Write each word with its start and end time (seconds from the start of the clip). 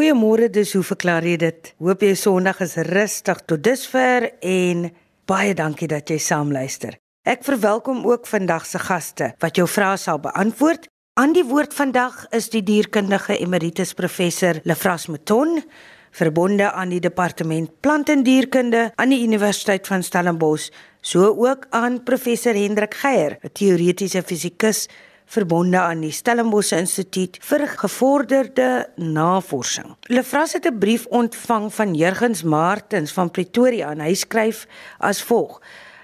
Goeiemôre, 0.00 0.46
dis 0.48 0.70
hoe 0.72 0.80
verklaar 0.80 1.26
jy 1.28 1.34
dit? 1.36 1.68
Hoop 1.84 2.00
jy 2.00 2.14
Sondag 2.16 2.62
is 2.64 2.78
rustig 2.88 3.42
tot 3.44 3.60
dusver 3.60 4.30
en 4.40 4.86
baie 5.28 5.50
dankie 5.52 5.90
dat 5.92 6.08
jy 6.08 6.16
saam 6.16 6.54
luister. 6.56 6.94
Ek 7.28 7.44
verwelkom 7.44 8.06
ook 8.08 8.24
vandag 8.24 8.64
se 8.64 8.80
gaste 8.80 9.28
wat 9.44 9.60
jou 9.60 9.66
vrae 9.68 9.98
sal 10.00 10.22
beantwoord. 10.24 10.88
Aan 11.20 11.36
die 11.36 11.44
woord 11.44 11.76
vandag 11.76 12.16
is 12.32 12.48
die 12.48 12.62
dierkundige 12.64 13.36
emeritus 13.44 13.92
professor 13.92 14.62
Lefras 14.64 15.04
Mouton, 15.12 15.60
verbonde 16.16 16.72
aan 16.72 16.96
die 16.96 17.02
departement 17.04 17.68
plant 17.84 18.08
en 18.08 18.24
dierkunde 18.24 18.86
aan 18.96 19.12
die 19.12 19.20
Universiteit 19.26 19.84
van 19.84 20.00
Stellenbosch, 20.00 20.70
so 21.04 21.28
ook 21.36 21.68
aan 21.76 22.00
professor 22.08 22.56
Hendrik 22.56 22.96
Geier, 23.04 23.36
'n 23.44 23.52
teoretiese 23.52 24.22
fisikus 24.24 24.88
verbonde 25.30 25.78
aan 25.78 26.02
die 26.02 26.12
Stellenbosch 26.14 26.72
Instituut 26.74 27.38
vir 27.46 27.66
gevorderde 27.78 28.88
navorsing. 28.98 29.94
Lefras 30.10 30.56
het 30.58 30.66
'n 30.66 30.78
brief 30.78 31.06
ontvang 31.06 31.74
van 31.74 31.94
Jurgens 31.94 32.42
Martens 32.42 33.12
van 33.12 33.30
Pretoria 33.30 33.90
en 33.90 34.00
hy 34.00 34.14
skryf 34.14 34.66
as 34.98 35.22
volg: 35.22 35.60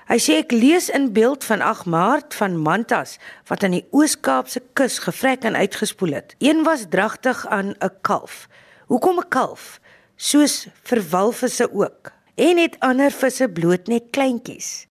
Hy 0.07 0.19
sê 0.19 0.33
ek 0.39 0.53
lees 0.53 0.89
in 0.89 1.13
beeld 1.13 1.45
van 1.45 1.61
8 1.61 1.87
Maart 1.87 2.35
van 2.35 2.57
mantas 2.57 3.19
wat 3.47 3.65
aan 3.65 3.71
die 3.71 3.87
Oos-Kaapse 3.91 4.63
kus 4.73 4.99
gevrek 4.99 5.43
en 5.45 5.57
uitgespoel 5.57 6.13
het. 6.13 6.35
Een 6.39 6.63
was 6.63 6.87
dragtig 6.89 7.47
aan 7.47 7.75
'n 7.81 7.91
kalf. 8.01 8.49
Hoekom 8.87 9.19
'n 9.19 9.29
kalf? 9.29 9.81
Soos 10.17 10.69
vir 10.83 11.03
walvisse 11.11 11.73
ook. 11.73 12.13
En 12.35 12.59
het 12.59 12.77
ander 12.79 13.11
visse 13.11 13.49
bloot 13.49 13.87
net 13.87 14.03
kleintjies. 14.11 14.87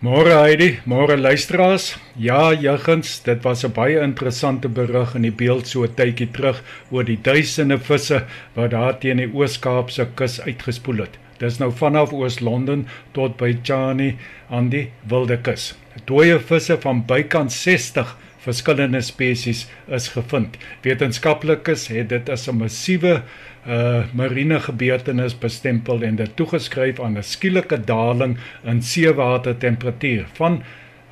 Môre 0.00 0.32
Heidi, 0.32 0.80
môre 0.88 1.12
luisteraars. 1.20 1.98
Ja, 2.16 2.54
juggens, 2.56 3.20
dit 3.20 3.44
was 3.44 3.64
'n 3.64 3.72
baie 3.76 4.00
interessante 4.00 4.68
berig 4.68 5.14
in 5.14 5.22
die 5.22 5.30
beeld 5.30 5.66
so 5.66 5.86
tydjie 5.86 6.30
terug 6.32 6.62
oor 6.90 7.04
die 7.04 7.18
duisende 7.22 7.76
visse 7.78 8.22
wat 8.54 8.70
daar 8.70 8.98
teen 8.98 9.18
die 9.18 9.28
Oos-Kaapse 9.28 10.06
kus 10.16 10.40
uitgespoel 10.40 11.04
het. 11.04 11.18
Dis 11.38 11.58
nou 11.60 11.70
vanaf 11.70 12.12
Oos-London 12.12 12.86
tot 13.12 13.36
by 13.36 13.58
Chani 13.62 14.16
aan 14.48 14.70
die 14.70 14.88
Wilde 15.04 15.36
Kus. 15.36 15.74
Dooie 16.06 16.38
visse 16.38 16.78
van 16.80 17.04
bykans 17.04 17.62
60 17.62 18.16
verskillende 18.44 19.00
spesies 19.00 19.66
is 19.86 20.08
gevind. 20.08 20.56
Wetenskaplikes 20.82 21.88
het 21.92 22.08
dit 22.08 22.28
as 22.28 22.48
'n 22.48 22.56
massiewe 22.56 23.22
uh 23.66 24.02
marine 24.14 24.60
gebeurtenis 24.60 25.38
bestempel 25.38 26.02
en 26.02 26.16
dit 26.16 26.36
toegeskryf 26.36 27.00
aan 27.00 27.18
'n 27.18 27.22
skielike 27.22 27.84
daling 27.84 28.38
in 28.64 28.82
seewater 28.82 29.56
temperatuur 29.56 30.26
van 30.32 30.62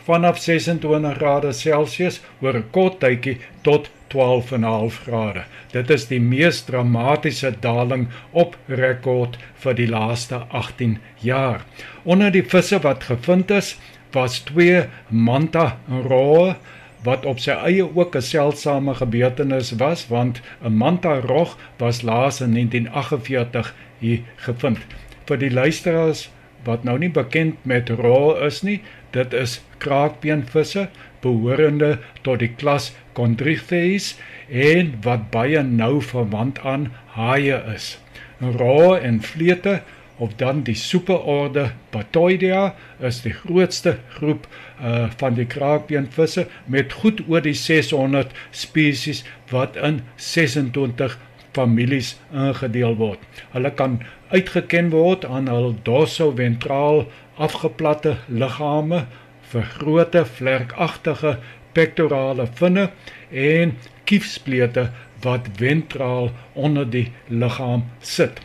vanaf 0.08 0.38
26 0.38 1.16
grade 1.16 1.52
Celsius 1.52 2.20
oor 2.40 2.56
'n 2.56 2.70
kort 2.70 3.00
tydjie 3.00 3.36
tot 3.62 3.90
12.5 4.08 5.00
grade. 5.04 5.42
Dit 5.72 5.90
is 5.90 6.06
die 6.08 6.20
mees 6.20 6.62
dramatiese 6.62 7.52
daling 7.60 8.08
op 8.30 8.56
rekord 8.66 9.36
vir 9.54 9.74
die 9.74 9.88
laaste 9.88 10.34
18 10.48 10.98
jaar. 11.20 11.60
Onder 12.04 12.32
die 12.32 12.42
visse 12.42 12.78
wat 12.78 13.04
gevind 13.04 13.50
is, 13.50 13.76
was 14.12 14.38
twee 14.38 14.84
manta 15.08 15.76
roe 15.88 16.56
wat 17.02 17.26
op 17.26 17.38
sy 17.38 17.50
eie 17.50 17.84
ook 17.94 18.16
'n 18.16 18.22
seldsame 18.22 18.94
gebeurtenis 18.94 19.70
was 19.82 20.06
want 20.08 20.40
'n 20.64 20.72
manta 20.72 21.20
rog 21.20 21.56
was 21.76 22.02
laas 22.02 22.40
in 22.40 22.52
1948 22.52 23.74
hier 23.98 24.20
gevind. 24.36 24.78
Vir 25.26 25.38
die 25.38 25.50
luisteraars 25.50 26.30
wat 26.64 26.84
nou 26.84 26.98
nie 26.98 27.10
bekend 27.10 27.54
met 27.62 27.88
rol 27.88 28.36
is 28.44 28.62
nie, 28.62 28.80
dit 29.10 29.32
is 29.32 29.60
kraakbeenvisse 29.78 30.88
behorende 31.20 31.98
tot 32.22 32.38
die 32.38 32.52
klas 32.60 32.92
Chondrichthyes 33.18 34.18
en 34.50 34.92
wat 35.02 35.30
baie 35.30 35.62
nou 35.62 36.02
verwant 36.02 36.58
aan 36.62 36.92
haie 37.06 37.62
is. 37.74 37.98
Rol 38.38 38.98
en 38.98 39.22
vlete 39.22 39.80
of 40.18 40.34
dan 40.36 40.62
die 40.66 40.74
superorde 40.74 41.70
Patoidea 41.90 42.74
is 42.98 43.22
die 43.22 43.32
grootste 43.32 43.96
groep 44.18 44.46
uh 44.82 45.06
van 45.20 45.34
die 45.38 45.46
kraakbeenvisse 45.46 46.46
met 46.66 46.92
goed 47.02 47.22
oor 47.28 47.42
die 47.42 47.56
600 47.56 48.34
spesies 48.50 49.24
wat 49.50 49.76
in 49.76 50.02
26 50.16 51.18
families 51.56 52.16
ingedeel 52.32 52.96
word. 52.98 53.22
Hulle 53.54 53.70
kan 53.74 54.00
uitgeken 54.30 54.90
word 54.92 55.24
aan 55.24 55.48
hul 55.50 55.72
dorsoventraal 55.86 57.06
afgeplatte 57.38 58.16
liggame, 58.26 59.06
vergrote 59.48 60.24
vlerkagtige 60.26 61.38
pektorale 61.72 62.48
vinne 62.58 62.90
en 63.30 63.76
kiefsplete 64.08 64.88
wat 65.24 65.48
ventraal 65.58 66.30
onder 66.52 66.86
die 66.90 67.08
liggaam 67.28 67.86
sit. 68.00 68.42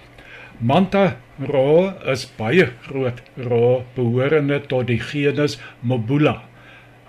Manta 0.59 1.18
roe 1.40 1.94
is 2.14 2.26
baie 2.38 2.68
groot 2.86 3.22
roe 3.38 3.84
behorende 3.96 4.60
tot 4.70 4.88
die 4.88 5.00
genus 5.02 5.58
Mobula. 5.82 6.42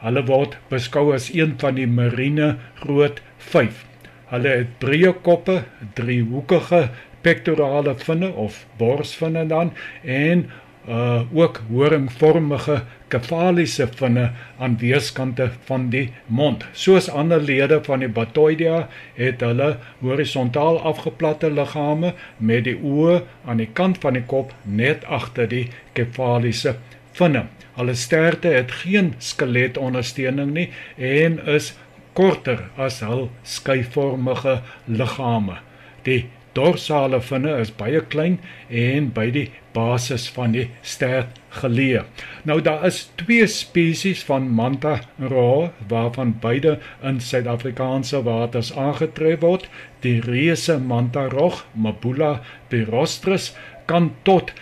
Hulle 0.00 0.24
word 0.28 0.56
beskou 0.70 1.12
as 1.16 1.30
een 1.32 1.56
van 1.60 1.76
die 1.78 1.88
marine 1.88 2.54
groot 2.80 3.20
5. 3.38 3.84
Hulle 4.32 4.54
het 4.60 4.76
breë 4.80 5.12
koppe, 5.24 5.62
driehoekige 5.96 6.88
pektorale 7.24 7.94
vinne 8.00 8.30
of 8.36 8.64
borsvinne 8.80 9.46
dan 9.48 9.72
en 10.02 10.48
uh 10.88 11.20
ook 11.32 11.60
horingvormige 11.70 12.82
kefaliese 13.08 13.86
vinne 13.96 14.30
aan 14.58 14.76
weerskante 14.78 15.50
van 15.64 15.88
die 15.90 16.12
mond. 16.26 16.64
Soos 16.72 17.08
ander 17.08 17.40
lede 17.40 17.78
van 17.84 18.02
die 18.04 18.08
Batoidea 18.08 18.88
het 19.14 19.40
hulle 19.40 19.76
horisontaal 20.00 20.80
afgeplatte 20.82 21.50
liggame 21.50 22.14
met 22.36 22.64
die 22.68 22.76
oë 22.76 23.22
aan 23.44 23.62
die 23.62 23.70
kant 23.72 24.02
van 24.04 24.18
die 24.18 24.26
kop 24.26 24.52
net 24.62 25.04
agter 25.04 25.48
die 25.48 25.68
kefaliese 25.96 26.76
vinne. 27.16 27.46
Hulle 27.78 27.94
sterte 27.94 28.52
het 28.54 28.72
geen 28.84 29.14
skeletondersteuning 29.18 30.52
nie 30.54 30.68
en 30.98 31.40
is 31.56 31.72
korter 32.14 32.68
as 32.76 33.00
hul 33.02 33.28
skyvormige 33.42 34.60
liggame. 34.86 35.58
Die 36.06 36.26
dorsale 36.54 37.20
vinne 37.20 37.52
is 37.60 37.72
baie 37.74 38.00
klein 38.12 38.38
en 38.70 39.10
by 39.14 39.26
die 39.34 39.48
basis 39.74 40.28
van 40.30 40.52
die 40.54 40.68
stert 40.86 41.40
geleë. 41.58 42.04
Nou 42.48 42.60
daar 42.64 42.86
is 42.86 43.10
twee 43.20 43.46
spesies 43.50 44.22
van 44.28 44.48
manta 44.58 45.00
roe 45.18 45.70
waarvan 45.90 46.34
beide 46.42 46.78
in 47.02 47.20
Suid-Afrikaanse 47.20 48.22
waters 48.26 48.72
aangetref 48.78 49.40
word. 49.42 49.68
Die 50.06 50.20
reuse 50.22 50.78
manta 50.78 51.28
rog, 51.32 51.64
Mabula 51.74 52.40
pirostris, 52.70 53.52
kan 53.90 54.12
tot 54.22 54.52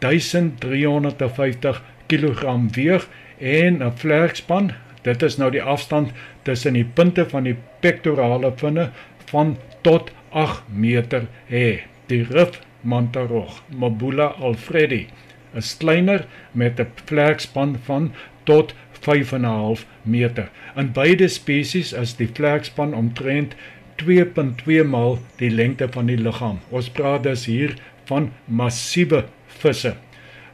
1350 0.00 1.82
kg 2.08 2.56
weeg 2.76 3.08
en 3.38 3.82
'n 3.82 3.92
vlerkspan, 3.96 4.72
dit 5.02 5.22
is 5.22 5.36
nou 5.36 5.50
die 5.50 5.62
afstand 5.62 6.12
tussen 6.42 6.72
die 6.74 6.84
punte 6.84 7.28
van 7.28 7.44
die 7.44 7.56
pektorale 7.80 8.52
vinne 8.56 8.90
van 9.30 9.56
tot 9.82 10.10
8 10.30 10.62
meter 10.68 11.26
hê. 11.48 11.80
Die 12.06 12.22
rif 12.22 12.60
mantarog, 12.82 13.62
Mabula 13.68 14.34
alfredi, 14.38 15.06
is 15.54 15.76
kleiner 15.76 16.26
met 16.52 16.80
'n 16.80 16.90
vlerkspan 17.06 17.78
van 17.84 18.12
tot 18.44 18.74
5.5 18.92 19.86
meter. 20.02 20.50
In 20.76 20.92
beide 20.92 21.28
spesies 21.28 21.92
is 21.92 22.16
die 22.16 22.28
vlerkspan 22.28 22.94
omtrent 22.94 23.54
2.2 23.96 24.84
maal 24.84 25.18
die 25.36 25.50
lengte 25.50 25.88
van 25.92 26.06
die 26.06 26.16
liggaam. 26.16 26.60
Ons 26.70 26.90
praat 26.90 27.22
dus 27.22 27.44
hier 27.44 27.74
van 28.04 28.30
massiewe 28.44 29.24
visse. 29.46 29.94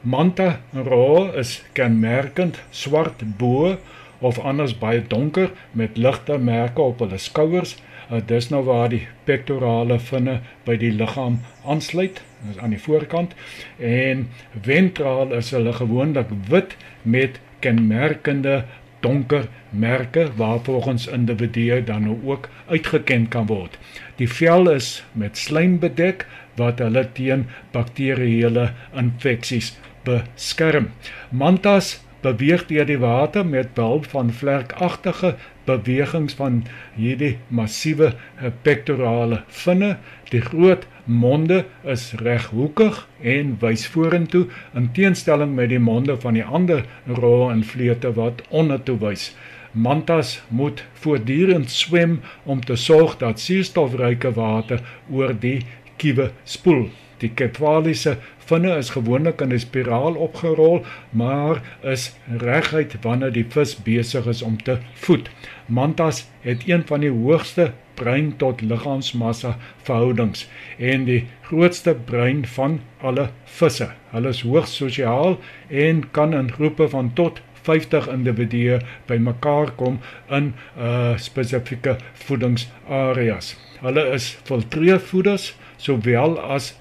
Manta 0.00 0.60
roe 0.72 1.32
is 1.38 1.64
kenmerkend 1.72 2.60
swart 2.70 3.22
bo 3.38 3.76
of 4.19 4.38
anders 4.38 4.78
baie 4.78 5.03
donker 5.06 5.50
met 5.72 5.97
ligte 5.97 6.38
merke 6.38 6.82
op 6.82 7.03
hulle 7.04 7.19
skouers 7.19 7.76
Uh, 8.06 8.21
dis 8.27 8.49
nou 8.53 8.62
waar 8.65 8.89
die 8.93 9.06
pektorale 9.27 9.99
vinne 9.99 10.41
by 10.67 10.77
die 10.78 10.93
liggaam 10.94 11.41
aansluit, 11.67 12.23
dis 12.47 12.58
aan 12.62 12.75
die 12.75 12.82
voorkant 12.82 13.35
en 13.82 14.29
ventraal 14.62 15.35
is 15.35 15.50
hulle 15.56 15.73
gewoonlik 15.75 16.31
wit 16.50 16.76
met 17.03 17.41
kenmerkende 17.64 18.64
donker 19.00 19.49
merke 19.70 20.29
waar 20.37 20.61
volgens 20.69 21.06
individue 21.06 21.82
dan 21.85 22.06
nou 22.06 22.17
ook 22.25 22.49
uitgeken 22.67 23.29
kan 23.29 23.47
word. 23.47 23.79
Die 24.17 24.29
vel 24.29 24.70
is 24.70 25.05
met 25.12 25.38
slijm 25.38 25.79
bedek 25.79 26.26
wat 26.56 26.79
hulle 26.79 27.05
teen 27.12 27.47
bakterieële 27.75 28.70
infeksies 28.94 29.75
beskerm. 30.06 30.91
Mantas 31.31 31.97
beweeg 32.25 32.67
deur 32.70 32.87
die 32.88 32.99
water 32.99 33.47
met 33.47 33.75
behulp 33.75 34.06
van 34.14 34.32
vlerkagtige 34.32 35.35
bewegings 35.66 36.36
van 36.38 36.62
hierdie 36.96 37.36
massiewe 37.48 38.12
eh, 38.12 38.50
pektorale 38.62 39.42
vinne. 39.62 39.96
Die 40.30 40.40
groot 40.42 40.86
monde 41.04 41.64
is 41.84 42.12
reghoekig 42.22 43.02
en 43.22 43.56
wys 43.62 43.86
vorentoe 43.92 44.46
in 44.74 44.90
teenstelling 44.92 45.54
met 45.54 45.70
die 45.70 45.82
monde 45.82 46.16
van 46.22 46.38
die 46.38 46.44
ander 46.44 46.84
roe 47.06 47.50
en 47.52 47.62
vleete 47.64 48.12
wat 48.18 48.42
ondertoe 48.50 48.98
wys. 49.02 49.30
Mantas 49.76 50.40
moet 50.48 50.84
voortdurend 51.02 51.70
swem 51.70 52.20
om 52.44 52.62
te 52.64 52.76
sorg 52.80 53.18
dat 53.20 53.40
suurstofryke 53.40 54.32
water 54.32 54.80
oor 55.12 55.34
die 55.40 55.60
kiewe 56.00 56.30
spoel. 56.44 56.88
Die 57.20 57.30
kefaliese 57.32 58.16
vinne 58.46 58.76
is 58.78 58.90
gewoonlik 58.94 59.40
in 59.40 59.52
'n 59.52 59.58
spiraal 59.58 60.14
opgerol, 60.14 60.84
maar 61.10 61.62
is 61.82 62.14
reguit 62.38 62.96
wanneer 63.02 63.32
die 63.32 63.46
vis 63.48 63.76
besig 63.76 64.26
is 64.26 64.43
om 64.43 64.62
te 64.62 64.78
voed. 64.94 65.31
Mantas 65.66 66.26
het 66.40 66.69
een 66.69 66.87
van 66.87 67.00
die 67.00 67.10
hoogste 67.10 67.72
brein 67.94 68.37
tot 68.37 68.60
liggaamsmassa 68.60 69.56
verhoudings 69.82 70.48
en 70.78 71.04
die 71.04 71.25
grootste 71.48 71.94
brein 71.94 72.46
van 72.46 72.81
alle 73.00 73.31
visse. 73.44 73.88
Hulle 74.10 74.28
is 74.28 74.43
hoogs 74.43 74.76
sosiaal 74.76 75.38
en 75.69 76.10
kan 76.10 76.34
in 76.34 76.52
groepe 76.52 76.88
van 76.88 77.12
tot 77.12 77.40
50 77.66 78.08
individue 78.08 78.81
bymekaar 79.06 79.70
kom 79.81 79.99
in 80.31 80.44
'n 80.44 80.54
uh, 80.78 81.16
spesifieke 81.16 81.96
voedingsareas. 82.12 83.56
Hulle 83.81 84.10
is 84.12 84.38
filtreervoeders 84.44 85.54
sowel 85.76 86.38
as 86.40 86.75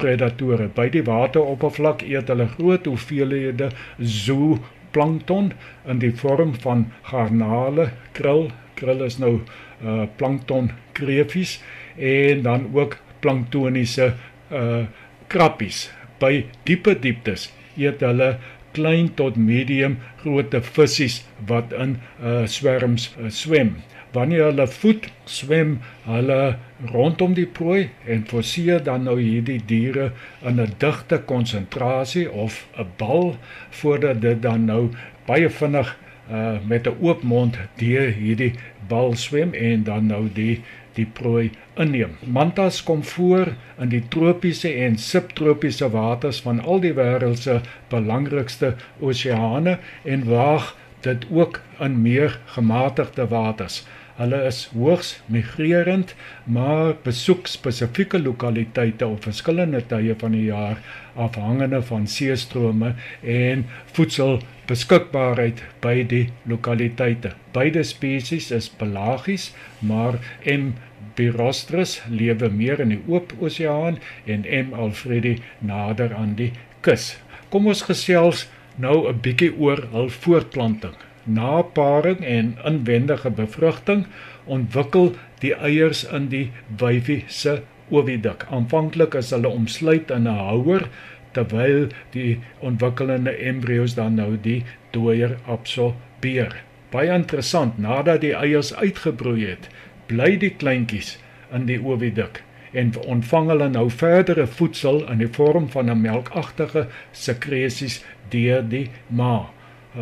makropredatore. 0.00 0.68
By 0.74 0.88
die 0.90 1.02
wateroppervlak 1.04 2.02
eet 2.02 2.28
hulle 2.28 2.48
groot 2.56 2.86
hoeveelhede 2.86 3.70
zooplankton 3.98 5.52
in 5.86 5.98
die 6.00 6.12
vorm 6.12 6.54
van 6.62 6.92
garnale, 7.02 7.90
krill, 8.12 8.50
krill 8.74 9.04
is 9.04 9.18
nou 9.18 9.40
uh 9.82 10.06
plankton 10.16 10.70
kreefies 10.92 11.60
en 11.96 12.42
dan 12.42 12.68
ook 12.74 12.98
planktoniese 13.20 14.14
uh 14.52 14.86
krappies. 15.28 15.90
By 16.20 16.46
diepe 16.64 16.98
dieptes 17.00 17.50
eet 17.76 18.00
hulle 18.00 18.38
klein 18.72 19.14
tot 19.14 19.36
medium 19.36 19.98
grootte 20.22 20.60
visse 20.62 21.22
wat 21.46 21.72
in 21.72 21.98
uh 22.22 22.46
swerms 22.46 23.14
uh, 23.18 23.30
swem. 23.30 23.80
Wanneer 24.12 24.44
hulle 24.44 24.66
voed, 24.66 25.06
swem 25.24 25.78
hulle 26.02 26.56
rondom 26.92 27.34
die 27.34 27.46
prooi 27.46 27.90
en 28.10 28.24
forceer 28.26 28.82
dan 28.82 29.04
nou 29.06 29.16
hierdie 29.20 29.60
diere 29.66 30.10
in 30.42 30.60
'n 30.60 30.74
digte 30.78 31.18
konsentrasie 31.32 32.26
of 32.30 32.66
'n 32.78 32.88
bal 32.96 33.36
voordat 33.70 34.20
dit 34.20 34.42
dan 34.42 34.64
nou 34.64 34.90
baie 35.26 35.50
vinnig 35.50 35.96
uh 36.30 36.58
met 36.66 36.86
'n 36.86 36.96
oop 37.00 37.22
mond 37.22 37.58
deur 37.76 38.10
hierdie 38.10 38.54
bal 38.88 39.14
swem 39.14 39.54
en 39.54 39.84
dan 39.84 40.06
nou 40.06 40.28
die 40.34 40.62
die 40.94 41.06
prooi 41.06 41.50
inneem. 41.76 42.16
Mantas 42.26 42.82
kom 42.82 43.04
voor 43.04 43.52
in 43.78 43.88
die 43.88 44.02
tropiese 44.08 44.72
en 44.84 44.98
subtropiese 44.98 45.90
waters 45.90 46.40
van 46.40 46.60
al 46.60 46.80
die 46.80 46.94
wêreld 46.94 47.38
se 47.38 47.60
belangrikste 47.88 48.74
oseane 48.98 49.78
en 50.02 50.24
waag 50.28 50.76
dit 51.00 51.26
ook 51.30 51.60
in 51.78 52.02
meer 52.02 52.38
gematigde 52.44 53.28
waters. 53.28 53.86
Hulle 54.20 54.42
is 54.44 54.66
hoogs 54.76 55.14
migrerend, 55.32 56.10
maar 56.44 56.90
besoek 57.06 57.46
spesifieke 57.48 58.18
lokaliteite 58.20 59.06
op 59.08 59.24
verskillende 59.24 59.80
tye 59.88 60.12
van 60.20 60.36
die 60.36 60.42
jaar 60.50 60.82
afhangende 61.16 61.80
van 61.88 62.04
seestrome 62.16 62.90
en 63.24 63.64
voedselbeskikbaarheid 63.96 65.64
by 65.80 65.94
die 66.12 66.26
lokaliteite. 66.52 67.32
Beide 67.56 67.86
spesies 67.94 68.50
is 68.52 68.68
pelagies, 68.68 69.50
maar 69.80 70.20
M. 70.44 70.74
birostris 71.16 72.02
lewe 72.12 72.52
meer 72.52 72.84
in 72.84 72.92
die 72.98 73.02
oop 73.08 73.32
oseaan 73.40 73.96
en 74.28 74.44
M. 74.44 74.76
alfredi 74.76 75.38
nader 75.64 76.12
aan 76.14 76.36
die 76.36 76.52
kus. 76.84 77.14
Kom 77.48 77.72
ons 77.72 77.88
gesels 77.88 78.50
nou 78.76 79.08
'n 79.08 79.20
bietjie 79.24 79.54
oor 79.56 79.88
hul 79.96 80.12
voortplanting. 80.12 81.00
Na 81.24 81.62
paring 81.62 82.24
en 82.24 82.56
inwendige 82.64 83.30
bevrugting 83.30 84.06
ontwikkel 84.44 85.14
die 85.40 85.54
eiers 85.54 86.04
in 86.04 86.28
die 86.28 86.50
wyfie 86.78 87.24
se 87.26 87.60
oviduk. 87.88 88.46
Aanvanklik 88.50 89.14
is 89.14 89.30
hulle 89.30 89.48
omsluit 89.48 90.10
in 90.10 90.28
'n 90.28 90.40
houer 90.48 90.88
terwyl 91.32 91.88
die 92.10 92.40
ontwikkelende 92.58 93.30
embrio's 93.30 93.94
dan 93.94 94.14
nou 94.14 94.36
die 94.40 94.64
dooier 94.90 95.36
absorbeer. 95.46 96.62
Baie 96.90 97.12
interessant, 97.14 97.78
nadat 97.78 98.20
die 98.20 98.34
eiers 98.34 98.74
uitgebroei 98.74 99.46
het, 99.46 99.68
bly 100.06 100.36
die 100.36 100.50
kleintjies 100.50 101.18
in 101.54 101.66
die 101.66 101.78
oviduk 101.78 102.42
en 102.72 102.92
ontvang 103.06 103.48
hulle 103.50 103.68
nou 103.68 103.86
verdere 103.90 104.46
voedsel 104.46 105.00
in 105.10 105.18
die 105.22 105.30
vorm 105.38 105.68
van 105.68 105.90
'n 105.90 106.00
melkagtige 106.00 106.86
sekresies 107.12 108.04
deur 108.28 108.62
die 108.68 108.90
ma. 109.08 109.50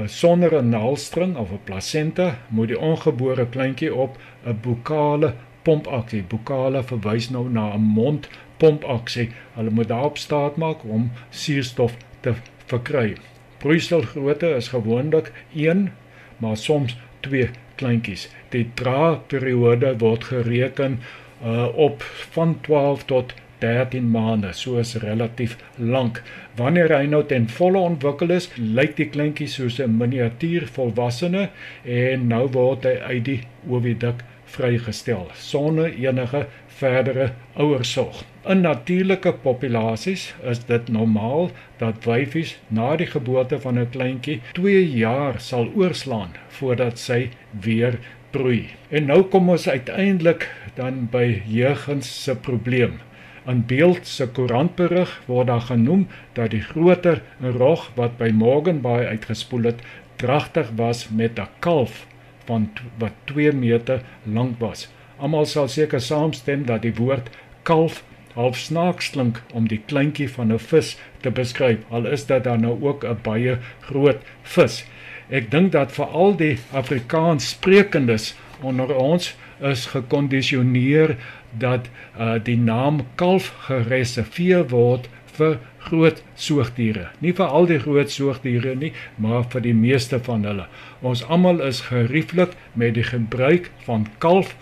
Sonder 0.06 0.55
'n 0.55 0.69
naalstring 0.69 1.37
of 1.37 1.50
'n 1.50 1.61
plasenta 1.64 2.38
moet 2.49 2.69
die 2.69 2.79
ongebore 2.79 3.46
kleintjie 3.49 3.94
op 3.94 4.19
'n 4.44 4.58
bukale 4.61 5.35
pompaksie. 5.62 6.23
Bukale 6.23 6.82
verwys 6.82 7.31
nou 7.31 7.49
na 7.50 7.75
'n 7.75 7.81
mond 7.81 8.29
pompaksie. 8.56 9.31
Hulle 9.55 9.70
moet 9.70 9.88
daarop 9.88 10.19
staat 10.19 10.56
maak 10.56 10.85
om 10.85 11.11
suurstof 11.31 11.96
te 12.20 12.35
verkry. 12.67 13.17
Broeiselgrootte 13.58 14.49
is 14.49 14.69
gewoonlik 14.69 15.32
1, 15.55 15.93
maar 16.37 16.56
soms 16.56 16.96
2 17.20 17.50
kleintjies. 17.75 18.29
Die 18.49 18.70
draagperiode 18.75 19.99
word 19.99 20.25
gereken 20.25 21.00
uh, 21.44 21.67
op 21.75 22.02
van 22.31 22.61
12 22.61 23.05
tot 23.05 23.35
13 23.61 24.11
maande, 24.11 24.53
so 24.53 24.79
is 24.79 24.95
relatief 25.03 25.57
lank. 25.77 26.23
Wanneer 26.57 26.95
hy 26.97 27.07
nou 27.07 27.23
ten 27.27 27.49
volle 27.49 27.79
ontwikkel 27.79 28.31
is, 28.31 28.51
lyk 28.57 28.97
die 28.97 29.09
kleintjie 29.11 29.49
soos 29.49 29.81
'n 29.81 29.99
miniatuur 29.99 30.67
volwassene 30.67 31.49
en 31.85 32.29
nou 32.29 32.47
word 32.49 32.85
hy 32.85 32.97
uit 33.13 33.25
die 33.25 33.41
oviduk 33.69 34.25
vrygestel 34.49 35.29
sonder 35.35 35.93
enige 35.93 36.47
verdere 36.79 37.33
ouersorg. 37.55 38.23
In 38.49 38.63
natuurlike 38.65 39.33
populasies 39.43 40.35
is 40.43 40.63
dit 40.71 40.89
normaal 40.89 41.51
dat 41.83 42.07
wyfies 42.09 42.55
na 42.69 42.95
die 42.97 43.11
geboorte 43.11 43.59
van 43.61 43.79
'n 43.79 43.91
kleintjie 43.91 44.41
2 44.53 44.85
jaar 44.91 45.41
sal 45.41 45.69
oorslaan 45.75 46.33
voordat 46.49 46.99
sy 46.99 47.31
weer 47.61 47.99
broei. 48.31 48.69
En 48.89 49.07
nou 49.07 49.23
kom 49.23 49.49
ons 49.49 49.69
uiteindelik 49.69 50.49
dan 50.75 51.09
by 51.11 51.43
jeugens 51.47 52.25
se 52.25 52.37
probleem. 52.37 53.01
In 53.49 53.62
beeld 53.67 54.06
se 54.06 54.27
koerantberig 54.29 55.12
word 55.27 55.47
daar 55.49 55.65
genoem 55.71 56.06
dat 56.37 56.50
die 56.53 56.61
groter 56.61 57.23
rog 57.41 57.87
wat 57.97 58.19
by 58.21 58.29
Morgenbaai 58.35 59.06
uitgespoel 59.06 59.71
het, 59.71 59.81
dragtig 60.21 60.69
was 60.77 61.09
met 61.09 61.39
'n 61.41 61.49
kalf 61.65 62.06
van 62.45 62.69
wat 62.99 63.12
2 63.25 63.53
meter 63.53 64.03
lank 64.23 64.61
was. 64.61 64.89
Almal 65.17 65.47
sal 65.47 65.69
seker 65.69 66.00
saamstem 66.00 66.67
dat 66.67 66.83
die 66.83 66.95
woord 66.95 67.31
kalf 67.62 68.05
half 68.35 68.56
snaaks 68.56 69.11
klink 69.11 69.43
om 69.53 69.69
die 69.69 69.81
kleintjie 69.87 70.28
van 70.31 70.52
'n 70.52 70.59
vis 70.59 70.99
te 71.21 71.31
beskryf, 71.31 71.78
al 71.90 72.07
is 72.07 72.26
dit 72.26 72.45
dan 72.45 72.61
nou 72.61 72.76
ook 72.83 73.05
'n 73.05 73.19
baie 73.23 73.59
groot 73.81 74.21
vis. 74.43 74.85
Ek 75.28 75.50
dink 75.50 75.73
dat 75.73 75.93
vir 75.93 76.07
al 76.07 76.37
die 76.37 76.59
Afrikaans 76.73 77.49
sprekendes 77.49 78.37
onder 78.61 78.97
ons 78.97 79.37
is 79.61 79.87
gekondisioneer 79.87 81.17
dat 81.59 81.88
uh, 82.19 82.37
die 82.43 82.59
naam 82.59 83.05
kalf 83.15 83.53
gereserveer 83.67 84.69
word 84.73 85.09
vir 85.38 85.59
groot 85.88 86.23
soogdiere. 86.35 87.09
Nie 87.25 87.33
vir 87.33 87.53
al 87.59 87.69
die 87.71 87.79
groot 87.83 88.11
soogdiere 88.12 88.75
nie, 88.77 88.93
maar 89.17 89.47
vir 89.53 89.65
die 89.69 89.77
meeste 89.77 90.19
van 90.27 90.45
hulle. 90.49 90.67
Ons 91.00 91.23
almal 91.25 91.62
is 91.65 91.85
gerieflik 91.88 92.57
met 92.75 92.97
die 92.99 93.07
gebruik 93.07 93.71
van 93.87 94.09
kalf 94.19 94.57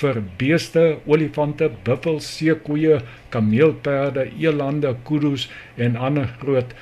vir 0.00 0.22
beeste, 0.40 0.96
olifante, 1.06 1.68
buffels, 1.86 2.26
seekoeie, 2.38 3.02
kameelperde, 3.34 4.26
elande, 4.40 4.96
kudu's 5.06 5.48
en 5.76 5.98
ander 6.08 6.30
groot 6.40 6.72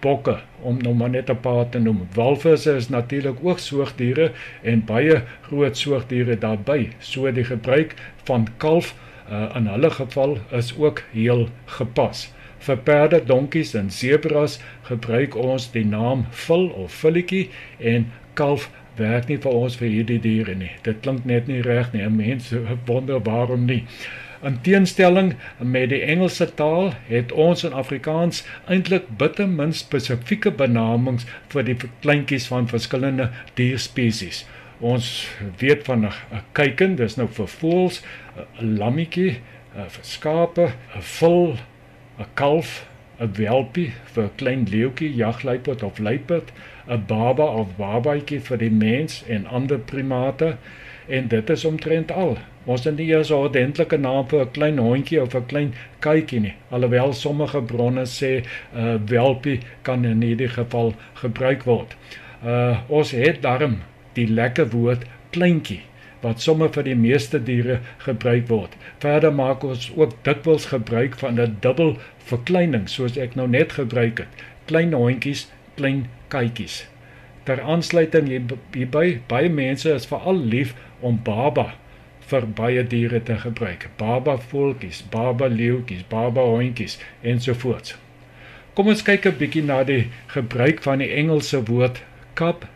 bokke 0.00 0.36
om 0.62 0.78
nou 0.82 0.94
maar 0.94 1.10
net 1.10 1.30
'n 1.30 1.40
paar 1.40 1.68
te 1.68 1.78
noem. 1.78 2.08
Walvisse 2.14 2.76
is 2.76 2.88
natuurlik 2.88 3.38
ook 3.42 3.58
soogdiere 3.58 4.32
en 4.62 4.84
baie 4.84 5.22
groot 5.42 5.76
soogdiere 5.76 6.38
daarbey. 6.38 6.92
So 6.98 7.30
die 7.32 7.44
gebruik 7.44 7.94
van 8.24 8.46
kalf 8.56 8.94
uh, 9.30 9.56
in 9.56 9.66
hulle 9.66 9.90
geval 9.90 10.38
is 10.50 10.72
ook 10.76 11.02
heel 11.12 11.48
gepas. 11.78 12.28
Vir 12.64 12.76
perde, 12.76 13.20
donkies 13.24 13.74
en 13.74 13.90
sebras 13.92 14.58
gebruik 14.88 15.36
ons 15.36 15.70
die 15.72 15.84
naam 15.84 16.26
vul 16.46 16.68
of 16.68 16.92
vulletjie 17.02 17.50
en 17.78 18.08
kalf 18.34 18.70
werk 18.96 19.28
nie 19.28 19.38
vir 19.42 19.52
ons 19.52 19.76
vir 19.80 19.90
hierdie 19.90 20.20
diere 20.22 20.54
nie. 20.58 20.70
Dit 20.86 21.02
klink 21.04 21.24
net 21.28 21.48
nie 21.50 21.62
reg 21.66 21.92
nie. 21.92 22.06
Mense 22.08 22.62
wonder 22.88 23.20
waarom 23.26 23.66
nie. 23.68 23.82
In 24.44 24.58
teenstelling 24.60 25.34
met 25.58 25.88
die 25.88 26.02
Engelse 26.04 26.50
taal 26.54 26.92
het 27.08 27.32
ons 27.32 27.64
in 27.64 27.72
Afrikaans 27.72 28.42
eintlik 28.68 29.06
bitter 29.20 29.48
min 29.48 29.72
spesifieke 29.72 30.52
benamings 30.52 31.24
vir 31.54 31.64
die 31.64 31.76
kleintjies 32.04 32.50
van 32.52 32.68
verskillende 32.68 33.30
dierspesies. 33.56 34.42
Ons 34.84 35.28
weet 35.56 35.84
van 35.84 36.04
'n 36.04 36.12
kuiken, 36.52 36.94
dis 36.94 37.16
nou 37.16 37.28
vir 37.28 37.46
voëls, 37.48 38.02
'n 38.60 38.76
lammetjie, 38.78 39.40
vir 39.74 40.04
skape, 40.04 40.66
'n 40.96 41.02
vul, 41.18 41.56
'n 42.18 42.26
kalf, 42.34 42.86
'n 43.20 43.32
welpie 43.38 43.92
vir 44.12 44.24
'n 44.24 44.34
klein 44.36 44.66
leeuetjie, 44.70 45.14
jagluiperd 45.14 45.82
of 45.82 45.98
luiperd, 45.98 46.52
'n 46.86 47.04
baba 47.06 47.44
of 47.44 47.76
babaetjie 47.76 48.40
vir 48.40 48.58
die 48.58 48.70
mens 48.70 49.24
en 49.28 49.46
ander 49.46 49.78
primate 49.78 50.56
en 51.08 51.28
dit 51.28 51.50
is 51.50 51.64
omtrent 51.64 52.12
al. 52.12 52.36
Ons 52.64 52.84
het 52.84 52.96
nie 52.96 53.08
eers 53.08 53.30
'n 53.30 53.34
ordentlike 53.34 53.96
naam 53.96 54.28
vir 54.28 54.40
'n 54.40 54.50
klein 54.50 54.78
hondjie 54.78 55.22
of 55.22 55.34
'n 55.34 55.46
klein 55.46 55.74
kuitjie 55.98 56.40
nie. 56.40 56.54
Alhoewel 56.70 57.12
sommige 57.12 57.62
bronne 57.62 58.04
sê 58.06 58.42
'n 58.42 58.44
uh, 58.76 58.98
welpie 59.06 59.60
kan 59.82 60.04
in 60.04 60.22
hierdie 60.22 60.48
geval 60.48 60.94
gebruik 61.14 61.62
word. 61.62 61.96
Uh 62.44 62.76
ons 62.88 63.10
het 63.10 63.42
daarom 63.42 63.78
die 64.14 64.28
lekker 64.28 64.70
woord 64.70 65.04
kleintjie 65.34 65.82
wat 66.24 66.40
sommer 66.40 66.70
vir 66.72 66.86
die 66.86 66.96
meeste 66.96 67.38
diere 67.46 67.80
gebruik 68.06 68.48
word. 68.48 68.72
Verder 69.02 69.32
maak 69.32 69.64
ons 69.68 69.90
ook 69.92 70.16
dikwels 70.24 70.70
gebruik 70.72 71.18
van 71.20 71.40
'n 71.40 71.56
dubbel 71.60 71.96
verkleining 72.30 72.88
soos 72.88 73.18
ek 73.20 73.36
nou 73.36 73.48
net 73.48 73.76
gebruik 73.76 74.18
het. 74.18 74.44
Klein 74.66 74.92
hondjies, 74.92 75.46
klein 75.76 76.06
kuitjies. 76.28 76.86
Ter 77.44 77.60
aansluiting 77.60 78.28
hierby, 78.28 79.20
baie 79.28 79.48
mense 79.48 79.92
is 79.92 80.06
veral 80.06 80.38
lief 80.38 80.74
om 81.00 81.20
baba 81.22 81.74
vir 82.20 82.46
baie 82.46 82.86
diere 82.86 83.22
te 83.22 83.36
gebruik. 83.36 83.88
Baba 83.96 84.38
voeltjies, 84.38 85.02
baba 85.10 85.46
leeuetjies, 85.46 86.06
baba 86.08 86.40
hondjies 86.40 86.98
ensovoorts. 87.22 87.96
Kom 88.74 88.88
ons 88.88 89.02
kyk 89.02 89.26
'n 89.26 89.36
bietjie 89.38 89.62
na 89.62 89.84
die 89.84 90.08
gebruik 90.26 90.82
van 90.82 90.98
die 90.98 91.12
Engelse 91.12 91.64
woord 91.64 92.02
cub 92.34 92.66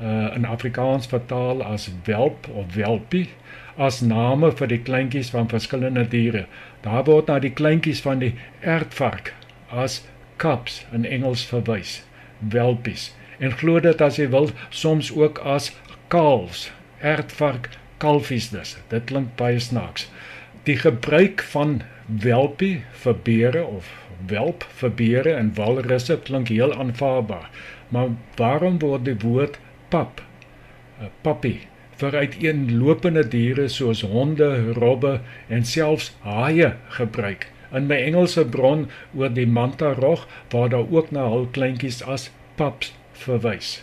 uh, 0.00 0.34
in 0.34 0.44
Afrikaans 0.44 1.06
vertaal 1.06 1.62
as 1.62 1.88
welp 2.04 2.48
of 2.48 2.74
welpie 2.74 3.28
as 3.76 4.00
name 4.00 4.50
vir 4.54 4.70
die 4.70 4.80
kleintjies 4.86 5.32
van 5.34 5.48
verskillende 5.50 6.04
diere. 6.08 6.44
Daar 6.82 7.04
word 7.08 7.30
na 7.30 7.40
die 7.42 7.52
kleintjies 7.52 8.02
van 8.04 8.22
die 8.22 8.34
aardvark 8.62 9.32
as 9.70 10.02
cubs 10.38 10.84
in 10.92 11.04
Engels 11.04 11.44
verwys, 11.46 12.02
welpies. 12.38 13.12
En 13.38 13.54
glo 13.58 13.80
dit 13.82 14.00
as 14.02 14.18
jy 14.18 14.28
wil 14.30 14.50
soms 14.70 15.10
ook 15.14 15.40
as 15.42 15.72
kalfs, 16.12 16.68
aardvark 17.02 17.70
kalfies 17.98 18.50
dus. 18.54 18.76
Dit 18.92 19.10
klink 19.10 19.34
baie 19.40 19.58
snaaks. 19.58 20.08
Die 20.68 20.76
gebruik 20.78 21.42
van 21.52 21.82
welpie 22.06 22.84
vir 23.02 23.18
beere 23.26 23.64
of 23.66 23.90
welp 24.30 24.64
vir 24.80 24.92
beere 24.96 25.34
en 25.34 25.52
walrusse 25.56 26.16
klink 26.24 26.48
heel 26.52 26.72
aanvaarbaar. 26.74 27.50
Maar 27.88 28.14
waarom 28.38 28.78
word 28.78 29.04
die 29.08 29.18
woord 29.20 29.58
pap, 29.90 30.20
'n 31.00 31.10
puppy 31.22 31.54
vir 32.00 32.16
uiteenlopende 32.20 33.22
diere 33.28 33.68
soos 33.68 34.02
honde, 34.02 34.48
robbe 34.78 35.20
en 35.48 35.64
selfs 35.64 36.12
haie 36.22 36.74
gebruik? 36.98 37.48
In 37.72 37.86
my 37.90 37.98
Engelse 38.06 38.44
bron 38.44 38.86
oor 39.14 39.32
die 39.34 39.46
manta 39.46 39.92
rog 39.98 40.26
waar 40.50 40.68
daar 40.68 40.90
ook 40.90 41.10
na 41.10 41.28
hul 41.28 41.46
kleintjies 41.56 42.02
as 42.02 42.30
pups 42.56 42.92
verwys. 43.24 43.82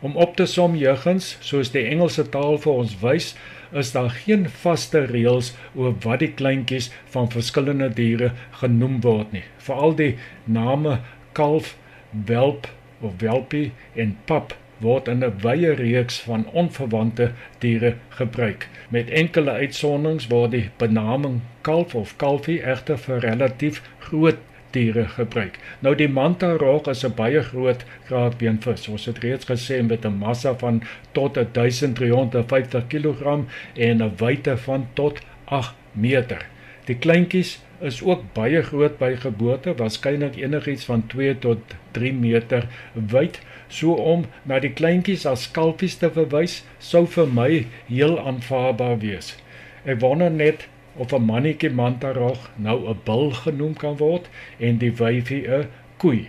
Om 0.00 0.16
op 0.16 0.36
te 0.36 0.46
som 0.46 0.76
jeugens, 0.76 1.36
soos 1.40 1.72
die 1.74 1.84
Engelse 1.90 2.28
taal 2.28 2.58
vir 2.62 2.72
ons 2.84 2.94
wys, 3.02 3.34
is 3.72 3.92
daar 3.92 4.10
geen 4.10 4.46
vaste 4.48 5.02
reëls 5.10 5.50
oor 5.74 5.96
wat 6.04 6.22
die 6.22 6.32
kleintjies 6.40 6.88
van 7.12 7.28
verskillende 7.32 7.90
diere 7.90 8.30
genoem 8.62 9.00
word 9.04 9.34
nie. 9.34 9.44
Veral 9.58 9.96
die 9.98 10.14
name 10.44 11.00
kalf, 11.32 11.74
welp 12.10 12.70
of 13.00 13.18
welpie 13.20 13.72
en 13.94 14.16
pap 14.30 14.54
word 14.80 15.08
in 15.08 15.24
'n 15.24 15.38
wye 15.42 15.74
reeks 15.74 16.20
van 16.20 16.46
onverwante 16.52 17.30
diere 17.58 17.94
gebruik. 18.08 18.68
Met 18.88 19.10
enkele 19.10 19.50
uitsonderings 19.50 20.26
word 20.26 20.50
die 20.50 20.70
benaming 20.76 21.40
kalf 21.60 21.94
of 21.94 22.16
kalfie 22.16 22.62
egter 22.62 22.98
vir 22.98 23.18
relatief 23.20 23.82
groot 23.98 24.38
diere 24.70 25.04
gebruik. 25.08 25.58
Nou 25.80 25.94
die 25.94 26.08
manta 26.08 26.52
rog 26.60 26.88
is 26.92 27.04
'n 27.04 27.14
baie 27.14 27.42
groot 27.42 27.84
kraakbeenvis. 28.08 28.88
Ons 28.88 29.06
het 29.06 29.18
reeds 29.18 29.46
gesê 29.50 29.82
met 29.82 30.04
'n 30.04 30.18
massa 30.18 30.54
van 30.54 30.82
tot 31.12 31.36
1350 31.52 32.86
kg 32.86 33.44
en 33.74 34.02
'n 34.02 34.12
wyte 34.16 34.56
van 34.56 34.88
tot 34.92 35.20
8 35.44 35.74
meter. 35.92 36.46
Die 36.84 36.96
kleintjies 36.96 37.58
is 37.80 38.02
ook 38.02 38.22
baie 38.32 38.62
groot 38.62 38.98
by 38.98 39.14
geboorte, 39.16 39.74
waarskynlik 39.74 40.36
enigiets 40.36 40.84
van 40.84 41.06
2 41.06 41.38
tot 41.38 41.58
3 41.90 42.12
meter 42.12 42.66
wyd. 42.92 43.40
So 43.68 43.92
om 43.92 44.24
na 44.44 44.58
die 44.64 44.72
kleintjies 44.72 45.26
as 45.26 45.44
skalfies 45.48 45.98
te 46.00 46.10
verwys, 46.10 46.62
sou 46.78 47.04
vir 47.06 47.26
my 47.26 47.50
heel 47.88 48.18
aanvaarbaar 48.18 48.98
wees. 49.04 49.36
Ek 49.84 50.00
wonder 50.00 50.30
net 50.30 50.66
of 50.96 51.12
'n 51.12 51.28
mannetjie 51.30 51.70
mantarog 51.70 52.50
nou 52.56 52.88
'n 52.88 53.00
bul 53.04 53.30
genoem 53.30 53.74
kan 53.74 53.96
word 53.96 54.28
en 54.58 54.78
die 54.78 54.92
wyfie 54.92 55.46
'n 55.46 55.68
koei. 55.96 56.26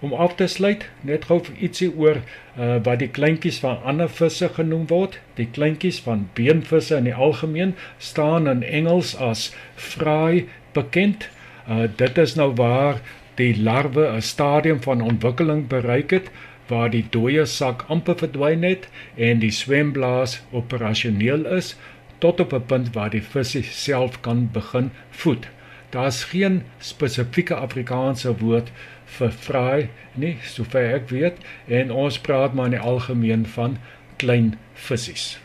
Om 0.00 0.12
af 0.12 0.34
te 0.34 0.46
sluit, 0.46 0.86
net 1.00 1.24
gou 1.24 1.40
ietsie 1.60 1.90
oor 1.96 2.16
uh, 2.58 2.76
wat 2.84 2.98
die 2.98 3.08
kleintjies 3.08 3.58
van 3.60 3.82
ander 3.84 4.08
visse 4.08 4.48
genoem 4.48 4.86
word. 4.88 5.18
Die 5.36 5.48
kleintjies 5.52 6.00
van 6.00 6.28
beenvisse 6.34 6.96
in 6.96 7.04
die 7.04 7.14
algemeen 7.14 7.74
staan 7.98 8.48
in 8.48 8.62
Engels 8.62 9.16
as 9.16 9.54
fry 9.74 10.46
bekend. 10.72 11.28
Uh, 11.68 11.84
dit 11.96 12.18
is 12.18 12.34
nou 12.34 12.54
waar 12.54 13.00
die 13.34 13.52
larwe 13.56 14.08
'n 14.08 14.22
stadium 14.22 14.80
van 14.82 15.00
ontwikkeling 15.00 15.66
bereik 15.68 16.10
het 16.10 16.30
waar 16.70 16.90
die 16.90 17.04
dooie 17.10 17.46
sak 17.46 17.84
amper 17.88 18.16
verdwyn 18.22 18.62
het 18.66 18.86
en 19.16 19.42
die 19.42 19.52
swemblaas 19.54 20.38
operasioneel 20.54 21.46
is 21.58 21.74
tot 22.22 22.40
op 22.40 22.52
'n 22.52 22.66
punt 22.72 22.94
waar 22.94 23.10
die 23.10 23.22
visie 23.22 23.64
self 23.64 24.20
kan 24.20 24.48
begin 24.52 24.90
voed. 25.10 25.48
Daar's 25.90 26.24
geen 26.24 26.62
spesifieke 26.78 27.54
Afrikaanse 27.54 28.36
woord 28.38 28.70
vir 29.04 29.32
vraai 29.32 29.88
nie, 30.14 30.36
sover 30.42 30.94
ek 30.94 31.08
weet, 31.08 31.36
en 31.66 31.90
ons 31.90 32.18
praat 32.18 32.54
maar 32.54 32.70
in 32.70 32.78
die 32.78 32.86
algemeen 32.92 33.46
van 33.46 33.78
klein 34.16 34.58
visies. 34.74 35.38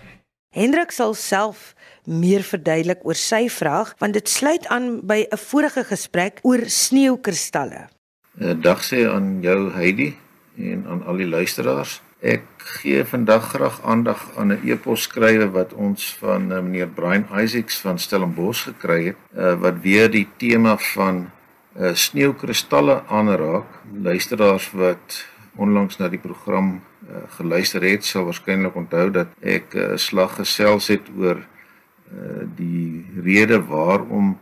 Hendrik 0.56 0.92
sal 0.92 1.14
self 1.14 1.74
meer 2.06 2.44
verduidelik 2.44 3.02
oor 3.04 3.18
sy 3.20 3.50
vraag 3.50 3.96
want 3.98 4.14
dit 4.14 4.30
sluit 4.30 4.68
aan 4.68 5.02
by 5.08 5.26
'n 5.32 5.38
vorige 5.38 5.84
gesprek 5.84 6.40
oor 6.44 6.62
sneeukristalle. 6.66 7.88
Dag 8.62 8.84
sê 8.84 9.08
aan 9.10 9.42
jou 9.42 9.72
Heidi 9.74 10.16
en 10.58 10.86
aan 10.88 11.04
al 11.06 11.22
die 11.22 11.28
luisteraars. 11.28 12.02
Ek 12.20 12.46
gee 12.80 13.04
vandag 13.06 13.50
graag 13.54 13.82
aandag 13.84 14.22
aan 14.38 14.54
'n 14.54 14.62
e-pos 14.64 15.02
skrywe 15.02 15.50
wat 15.52 15.74
ons 15.74 16.16
van 16.20 16.52
uh, 16.52 16.60
meneer 16.60 16.88
Brian 16.88 17.26
Isaacs 17.44 17.80
van 17.82 18.00
Stellenbosch 18.00 18.64
gekry 18.64 19.06
het 19.06 19.18
uh, 19.38 19.54
wat 19.60 19.82
weer 19.82 20.10
die 20.10 20.28
tema 20.38 20.78
van 20.78 21.30
uh, 21.78 21.94
sneeukristalle 21.94 23.04
aanraak. 23.08 23.68
Luisteraars 24.02 24.72
wat 24.72 25.26
onlangs 25.56 25.98
na 25.98 26.08
die 26.10 26.20
program 26.20 26.82
uh, 27.10 27.28
geluister 27.38 27.84
het, 27.84 28.06
sal 28.06 28.26
waarskynlik 28.26 28.76
onthou 28.76 29.12
dat 29.12 29.28
ek 29.42 29.76
'n 29.76 29.78
uh, 29.78 29.98
slag 29.98 30.36
gesels 30.36 30.88
het 30.88 31.06
oor 31.18 31.38
uh, 31.38 32.44
die 32.56 33.06
rede 33.24 33.62
waarom 33.62 34.38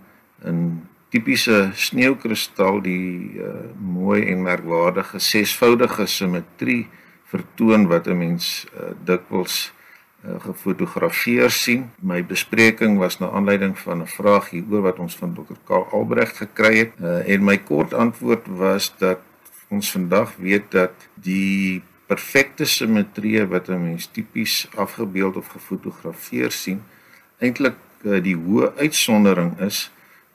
'n 0.46 0.88
tipiese 1.13 1.70
sneeukristal 1.77 2.82
die 2.82 3.38
uh, 3.38 3.53
mooi 3.77 4.24
en 4.32 4.41
merkwaardige 4.41 5.22
sesvoudige 5.22 6.08
simmetrie 6.10 6.88
vertoon 7.29 7.86
wat 7.91 8.08
'n 8.08 8.17
mens 8.17 8.65
uh, 8.74 8.93
dikwels 9.05 9.72
uh, 10.25 10.39
gefotografeer 10.41 11.51
sien. 11.51 11.91
My 12.01 12.25
bespreking 12.25 12.98
was 12.98 13.20
na 13.20 13.29
aanleiding 13.29 13.77
van 13.79 14.01
'n 14.01 14.08
vraag 14.08 14.50
hieroor 14.50 14.82
wat 14.82 15.00
ons 15.00 15.15
van 15.15 15.34
Dr. 15.34 15.58
Karl 15.63 15.88
Albrecht 15.91 16.38
gekry 16.38 16.77
het. 16.77 16.91
Uh, 17.01 17.29
en 17.29 17.43
my 17.43 17.58
kort 17.58 17.93
antwoord 17.93 18.48
was 18.48 18.93
dat 18.98 19.20
ons 19.70 19.91
vandag 19.91 20.36
weet 20.38 20.72
dat 20.72 20.93
die 21.13 21.82
perfekte 22.08 22.65
simmetrie 22.65 23.46
wat 23.46 23.70
'n 23.70 23.84
mens 23.84 24.05
tipies 24.08 24.67
afgebeeld 24.75 25.36
of 25.36 25.48
gefotografeer 25.48 26.51
sien 26.51 26.82
eintlik 27.43 27.75
uh, 28.03 28.20
die 28.24 28.36
hoë 28.38 28.74
uitsondering 28.77 29.58
is 29.60 29.89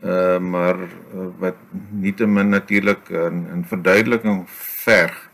uh 0.04 0.38
maar 0.38 0.78
uh, 0.78 1.26
wat 1.38 1.56
nietemin 1.90 2.48
natuurlik 2.48 3.10
'n 3.10 3.46
uh, 3.58 3.66
verduideliking 3.66 4.44
verg. 4.84 5.30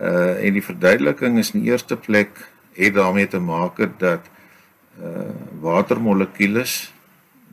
Uh 0.00 0.44
en 0.44 0.52
die 0.52 0.64
verduideliking 0.64 1.38
is 1.38 1.52
in 1.52 1.60
die 1.60 1.70
eerste 1.70 1.96
plek 1.96 2.50
het 2.72 2.94
daarmee 2.94 3.28
te 3.28 3.38
maak 3.38 3.76
dat 3.98 4.30
uh 5.02 5.34
watermolekules 5.60 6.94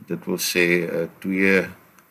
dit 0.06 0.24
wil 0.24 0.38
sê 0.38 0.66
uh, 0.86 1.06
twee 1.18 1.66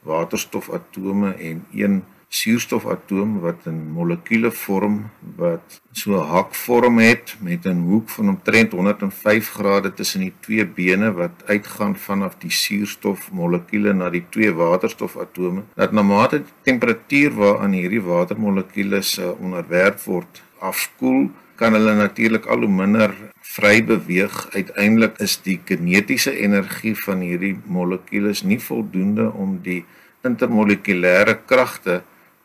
waterstofatome 0.05 1.33
en 1.33 1.65
een 1.71 2.03
suurstofatoom 2.36 3.39
wat 3.44 3.68
in 3.70 3.77
molekule 3.96 4.51
vorm 4.51 4.96
wat 5.38 5.80
so 5.92 6.15
'n 6.15 6.27
hakvorm 6.34 6.98
het 7.00 7.36
met 7.39 7.65
'n 7.65 7.82
hoek 7.89 8.10
van 8.15 8.30
omtrent 8.30 8.72
105 8.72 9.50
grade 9.58 9.94
tussen 9.94 10.22
die 10.22 10.34
twee 10.39 10.65
bene 10.65 11.12
wat 11.13 11.36
uitgaan 11.46 11.96
vanaf 11.96 12.34
die 12.46 12.51
suurstofmolekule 12.51 13.94
na 13.94 14.10
die 14.10 14.25
twee 14.30 14.51
waterstofatome. 14.51 15.63
Dat 15.75 15.92
na 15.92 16.01
mate 16.01 16.38
die 16.38 16.54
temperatuur 16.62 17.32
waaraan 17.34 17.72
hierdie 17.72 18.01
watermolekules 18.01 19.20
uh, 19.20 19.32
onderwerf 19.39 20.06
word 20.06 20.44
afkoel, 20.60 21.30
kan 21.56 21.74
hulle 21.74 21.96
natuurlik 21.96 22.46
al 22.46 22.60
hoe 22.60 22.72
minder 22.72 23.13
vry 23.42 23.84
beweeg. 23.84 24.48
Uiteindelik 24.51 25.18
is 25.18 25.42
die 25.42 25.60
kinetiese 25.63 26.38
energie 26.38 26.96
van 27.06 27.20
hierdie 27.20 27.58
molekules 27.65 28.44
nie 28.44 28.60
voldoende 28.60 29.32
om 29.32 29.60
die 29.62 29.86
intermolekulêre 30.24 31.38
kragte 31.46 32.01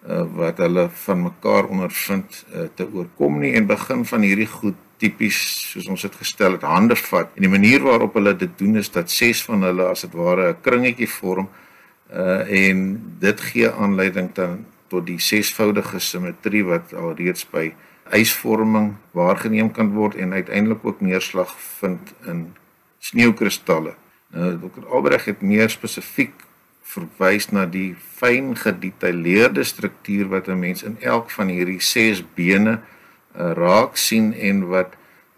uh, 0.08 0.24
wat 0.36 0.58
hulle 0.58 0.88
van 1.04 1.22
mekaar 1.22 1.68
ondervind 1.68 2.44
uh, 2.54 2.68
te 2.74 2.86
oorkom 2.92 3.40
nie 3.40 3.54
en 3.54 3.66
begin 3.66 4.04
van 4.04 4.26
hierdie 4.26 4.48
goed 4.50 4.78
tipies 5.00 5.38
soos 5.72 5.88
ons 5.88 6.02
dit 6.02 6.16
gestel 6.22 6.56
het 6.56 6.66
hande 6.68 6.96
vat 6.96 7.30
en 7.34 7.46
die 7.46 7.52
manier 7.52 7.82
waarop 7.84 8.14
hulle 8.18 8.34
dit 8.36 8.52
doen 8.58 8.76
is 8.76 8.90
dat 8.92 9.10
ses 9.10 9.42
van 9.48 9.64
hulle 9.64 9.88
as 9.88 10.04
dit 10.06 10.16
ware 10.16 10.50
'n 10.52 10.60
kringetjie 10.62 11.08
vorm 11.08 11.48
uh 12.12 12.40
en 12.64 13.00
dit 13.20 13.40
gee 13.40 13.70
aanleiding 13.70 14.32
dan 14.34 14.66
tot 14.88 15.06
die 15.06 15.18
sesvoudige 15.18 16.00
simmetrie 16.00 16.64
wat 16.64 16.94
alreeds 16.94 17.46
by 17.50 17.70
ysvorming 18.10 18.96
waargeneem 19.14 19.70
kan 19.70 19.92
word 19.94 20.14
en 20.14 20.32
uiteindelik 20.32 20.84
ook 20.84 21.00
neerslag 21.00 21.54
vind 21.78 22.12
in 22.26 22.56
sneeukristalle. 22.98 23.94
Nou 24.34 24.58
Dr. 24.58 24.86
Albrecht 24.86 25.30
het 25.30 25.42
meer 25.42 25.70
spesifiek 25.70 26.34
verwys 26.90 27.50
na 27.54 27.66
die 27.66 27.94
fyn 27.96 28.54
gedetailleerde 28.58 29.64
struktuur 29.64 30.28
wat 30.28 30.48
'n 30.48 30.58
mens 30.58 30.82
in 30.82 30.96
elk 31.00 31.30
van 31.30 31.48
hierdie 31.48 31.80
ses 31.80 32.22
bene 32.34 32.80
uh, 32.80 33.52
raak 33.54 33.96
sien 33.96 34.32
en 34.34 34.66
wat 34.68 34.96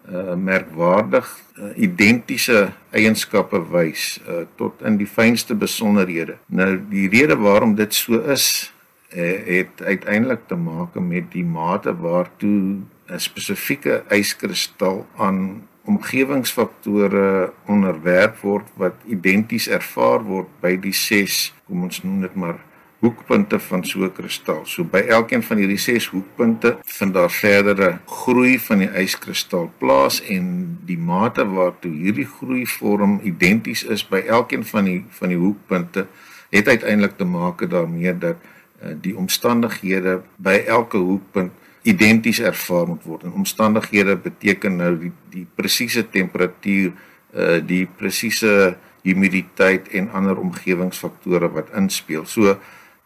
uh, 0.09 0.35
merkwaardig 0.35 1.29
uh, 1.59 1.73
identiese 1.77 2.73
eienskappe 2.91 3.61
wys 3.71 4.21
uh, 4.29 4.45
tot 4.57 4.83
in 4.83 4.97
die 4.97 5.07
fynste 5.07 5.55
besonderhede. 5.55 6.39
Nou 6.47 6.81
die 6.91 7.09
rede 7.09 7.37
waarom 7.37 7.75
dit 7.75 7.95
so 7.95 8.21
is 8.33 8.73
het 9.13 9.83
uiteindelik 9.85 10.47
te 10.49 10.57
maak 10.57 10.95
met 10.95 11.27
die 11.33 11.45
mate 11.45 11.93
waartoe 11.93 12.81
'n 13.13 13.19
spesifieke 13.21 14.05
yskristal 14.09 15.07
aan 15.17 15.69
omgewingsfaktore 15.85 17.53
onderwerp 17.67 18.37
word 18.41 18.69
wat 18.79 18.95
identies 19.07 19.69
ervaar 19.69 20.23
word 20.25 20.51
by 20.61 20.77
die 20.77 20.95
6 20.95 21.49
kom 21.67 21.89
ons 21.89 22.03
noem 22.05 22.21
dit 22.27 22.35
maar 22.39 22.61
hoekpunte 23.03 23.59
van 23.59 23.85
so 23.85 24.05
'n 24.05 24.13
kristal. 24.13 24.61
So 24.65 24.85
by 24.85 24.99
elkeen 24.99 25.43
van 25.43 25.57
hierdie 25.57 25.79
6 25.79 26.07
hoekpunte 26.07 26.79
vind 26.85 27.15
daar 27.15 27.31
verdere 27.31 27.99
groei 28.07 28.59
van 28.59 28.79
die 28.79 28.91
yskristal 29.03 29.71
plaas 29.79 30.23
en 30.23 30.79
die 30.87 30.99
mate 30.99 31.45
waartoe 31.47 31.93
hierdie 31.93 32.27
groei 32.27 32.67
vorm 32.67 33.21
identies 33.23 33.83
is 33.85 34.09
by 34.09 34.23
elkeen 34.27 34.65
van 34.65 34.85
die 34.85 35.05
van 35.09 35.29
die 35.29 35.39
hoekpunte 35.39 36.07
het 36.51 36.69
uiteindelik 36.69 37.17
te 37.17 37.25
maak 37.25 37.71
daarmee 37.71 38.19
dat 38.19 38.37
uh, 38.39 38.95
die 39.01 39.17
omstandighede 39.17 40.23
by 40.37 40.63
elke 40.67 40.97
hoekpunt 40.97 41.53
identies 41.83 42.41
ervaar 42.41 42.87
moet 42.87 43.03
word. 43.05 43.23
En 43.23 43.33
omstandighede 43.33 44.17
beteken 44.17 44.77
nou 44.77 44.93
die 44.99 45.13
die 45.31 45.47
presiese 45.55 46.05
temperatuur, 46.09 46.93
uh 47.35 47.59
die 47.67 47.87
presiese 47.87 48.77
humiditeit 49.03 49.89
en 49.89 50.11
ander 50.15 50.39
omgewingsfaktore 50.39 51.51
wat 51.51 51.73
inspel. 51.75 52.27
So 52.27 52.59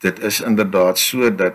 dit 0.04 0.18
is 0.21 0.40
inderdaad 0.40 0.99
so 0.99 1.30
dat 1.35 1.54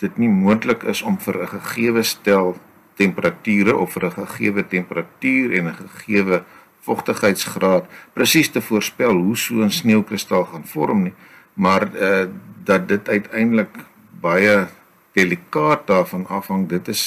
dit 0.00 0.16
nie 0.18 0.28
moontlik 0.28 0.82
is 0.82 1.02
om 1.02 1.18
vir 1.18 1.42
'n 1.42 1.48
gegeewe 1.48 2.02
stel 2.02 2.56
temperature 2.94 3.76
of 3.76 3.92
vir 3.92 4.04
'n 4.06 4.26
gegeewe 4.26 4.66
temperatuur 4.66 5.58
en 5.58 5.66
'n 5.66 5.74
gegeewe 5.74 6.44
vochtigheidsgraad 6.80 7.84
presies 8.12 8.48
te 8.48 8.60
voorspel 8.60 9.12
hoe 9.12 9.36
so 9.36 9.54
'n 9.54 9.70
sneeukristal 9.70 10.44
gaan 10.44 10.66
vorm 10.66 11.02
nie, 11.02 11.14
maar 11.54 11.88
uh 11.94 12.26
dat 12.64 12.88
dit 12.88 13.08
uiteindelik 13.08 13.74
baie 14.20 14.68
delikaat 15.12 15.86
daarvan 15.86 16.26
afhang. 16.26 16.68
Dit 16.68 16.88
is 16.88 17.02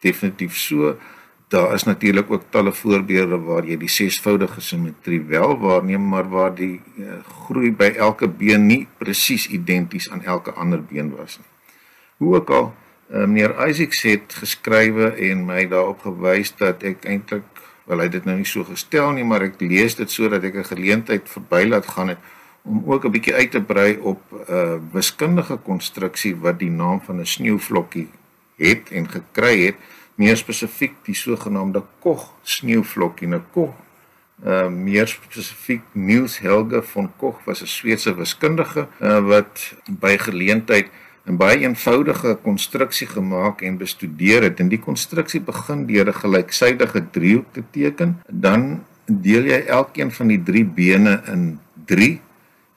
definitief 0.00 0.56
so. 0.56 0.96
Daar 1.52 1.74
is 1.74 1.82
natuurlik 1.84 2.30
ook 2.30 2.42
talle 2.48 2.72
voorbeelde 2.72 3.38
waar 3.44 3.66
jy 3.68 3.76
die 3.76 3.90
sesvoudige 3.92 4.60
simmetrie 4.60 5.20
wel 5.28 5.58
waarneem, 5.60 6.08
maar 6.08 6.28
waar 6.28 6.54
die 6.54 6.80
uh, 6.96 7.18
groei 7.44 7.72
by 7.76 7.92
elke 8.00 8.28
been 8.28 8.66
nie 8.66 8.86
presies 8.98 9.48
identies 9.52 10.10
aan 10.10 10.24
elke 10.24 10.52
ander 10.52 10.80
been 10.82 11.12
was 11.16 11.36
nie. 11.38 11.48
Hoe 12.16 12.34
ook 12.36 12.50
al, 12.50 12.72
uh, 13.10 13.26
meneer 13.26 13.68
Isaacs 13.68 14.02
het 14.08 14.38
geskrywe 14.40 15.12
en 15.28 15.44
my 15.44 15.66
daarop 15.68 16.06
gewys 16.08 16.54
dat 16.56 16.82
ek 16.88 17.04
eintlik 17.04 17.44
wel 17.84 18.00
hy 18.00 18.08
dit 18.08 18.24
nou 18.24 18.38
nie 18.38 18.48
so 18.48 18.64
gestel 18.64 19.12
nie, 19.12 19.26
maar 19.26 19.44
ek 19.44 19.60
lees 19.60 19.98
dit 19.98 20.10
sodat 20.10 20.44
ek 20.48 20.56
'n 20.56 20.72
geleentheid 20.72 21.28
verby 21.28 21.66
laat 21.68 21.86
gaan 21.86 22.14
het 22.14 22.22
om 22.62 22.82
ook 22.86 23.04
'n 23.04 23.10
bietjie 23.10 23.34
uit 23.34 23.50
te 23.50 23.62
brei 23.62 23.98
op 23.98 24.20
'n 24.30 24.52
uh, 24.52 24.78
wiskundige 24.92 25.56
konstruksie 25.56 26.36
wat 26.36 26.58
die 26.58 26.70
naam 26.70 27.00
van 27.00 27.20
'n 27.20 27.26
sneeuvlokkie 27.26 28.08
het 28.56 28.90
en 28.90 29.08
gekry 29.08 29.64
het, 29.64 29.76
meer 30.14 30.36
spesifiek 30.36 30.94
die 31.02 31.14
sogenaamde 31.14 31.82
Koch 31.98 32.34
sneeuvlokkie. 32.42 33.28
Nou 33.28 33.42
Koch, 33.50 33.74
uh 34.46 34.68
meer 34.68 35.06
spesifiek 35.06 35.82
Niels 35.92 36.38
Helge 36.38 36.82
van 36.82 37.12
Koch 37.16 37.44
was 37.44 37.62
'n 37.62 37.66
Sweedse 37.66 38.14
wiskundige 38.14 38.88
uh, 39.00 39.20
wat 39.26 39.74
by 39.88 40.16
geleentheid 40.18 40.90
'n 41.26 41.36
baie 41.36 41.58
eenvoudige 41.58 42.38
konstruksie 42.42 43.06
gemaak 43.06 43.60
en 43.62 43.76
bestudeer 43.78 44.42
het. 44.42 44.60
En 44.60 44.68
die 44.68 44.78
konstruksie 44.78 45.40
begin 45.40 45.86
deur 45.86 46.08
'n 46.08 46.14
gelyksydige 46.14 47.10
driehoek 47.10 47.52
te 47.52 47.62
teken. 47.70 48.20
Dan 48.30 48.84
deel 49.06 49.44
jy 49.44 49.60
elkeen 49.66 50.12
van 50.12 50.26
die 50.26 50.42
drie 50.42 50.64
bene 50.64 51.22
in 51.26 51.58
3 51.86 52.20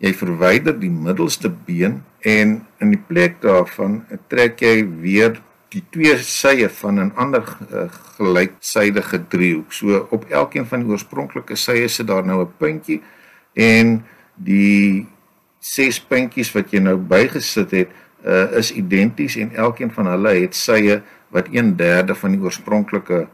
jy 0.05 0.13
verwyder 0.13 0.75
die 0.77 0.91
middelste 0.93 1.49
been 1.49 2.01
en 2.21 2.59
in 2.83 2.93
die 2.93 3.01
plek 3.09 3.39
daarvan 3.43 4.03
trek 4.29 4.61
jy 4.61 4.83
weer 5.01 5.39
die 5.73 5.83
twee 5.91 6.15
sye 6.21 6.69
van 6.79 6.99
'n 6.99 7.11
ander 7.15 7.43
uh, 7.43 7.89
gelyksydige 8.17 9.19
driehoek. 9.27 9.73
So 9.73 10.07
op 10.11 10.25
elkeen 10.29 10.65
van 10.65 10.83
die 10.83 10.91
oorspronklike 10.91 11.55
sye 11.55 11.87
sit 11.87 12.07
daar 12.07 12.25
nou 12.25 12.41
'n 12.41 12.53
puntjie 12.57 13.01
en 13.53 14.05
die 14.35 15.07
ses 15.59 15.99
puntjies 15.99 16.53
wat 16.53 16.71
jy 16.71 16.79
nou 16.79 16.97
bygesit 16.97 17.71
het, 17.71 17.89
uh, 18.25 18.51
is 18.57 18.71
identies 18.71 19.35
en 19.35 19.51
elkeen 19.55 19.91
van 19.91 20.05
hulle 20.05 20.33
het 20.41 20.55
sye 20.55 21.01
wat 21.29 21.47
1/3 21.51 22.15
van 22.15 22.31
die 22.31 22.41
oorspronklike 22.41 23.27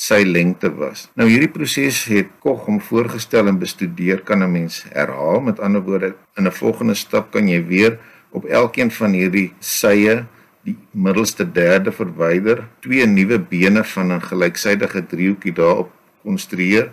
sy 0.00 0.22
lengte 0.24 0.70
was. 0.78 1.08
Nou 1.18 1.26
hierdie 1.28 1.50
proses 1.52 2.06
het 2.08 2.30
Koch 2.40 2.64
hom 2.64 2.78
voorgestel 2.80 3.50
en 3.50 3.58
bestudeer 3.60 4.22
kan 4.24 4.42
'n 4.42 4.52
mens 4.52 4.84
herhaal. 4.92 5.40
Met 5.40 5.60
ander 5.60 5.82
woorde, 5.82 6.14
in 6.36 6.46
'n 6.46 6.52
volgende 6.52 6.94
stap 6.94 7.30
kan 7.30 7.48
jy 7.48 7.60
weer 7.66 7.98
op 8.30 8.44
elkeen 8.44 8.90
van 8.90 9.12
hierdie 9.12 9.52
sye 9.60 10.24
die 10.64 10.76
middelste 10.92 11.44
derde 11.52 11.92
verwyder, 11.92 12.68
twee 12.80 13.06
nuwe 13.06 13.38
bene 13.38 13.84
van 13.84 14.12
'n 14.12 14.20
gelyksydige 14.20 15.06
driehoekie 15.06 15.52
daarop 15.52 15.90
konstrueer 16.22 16.90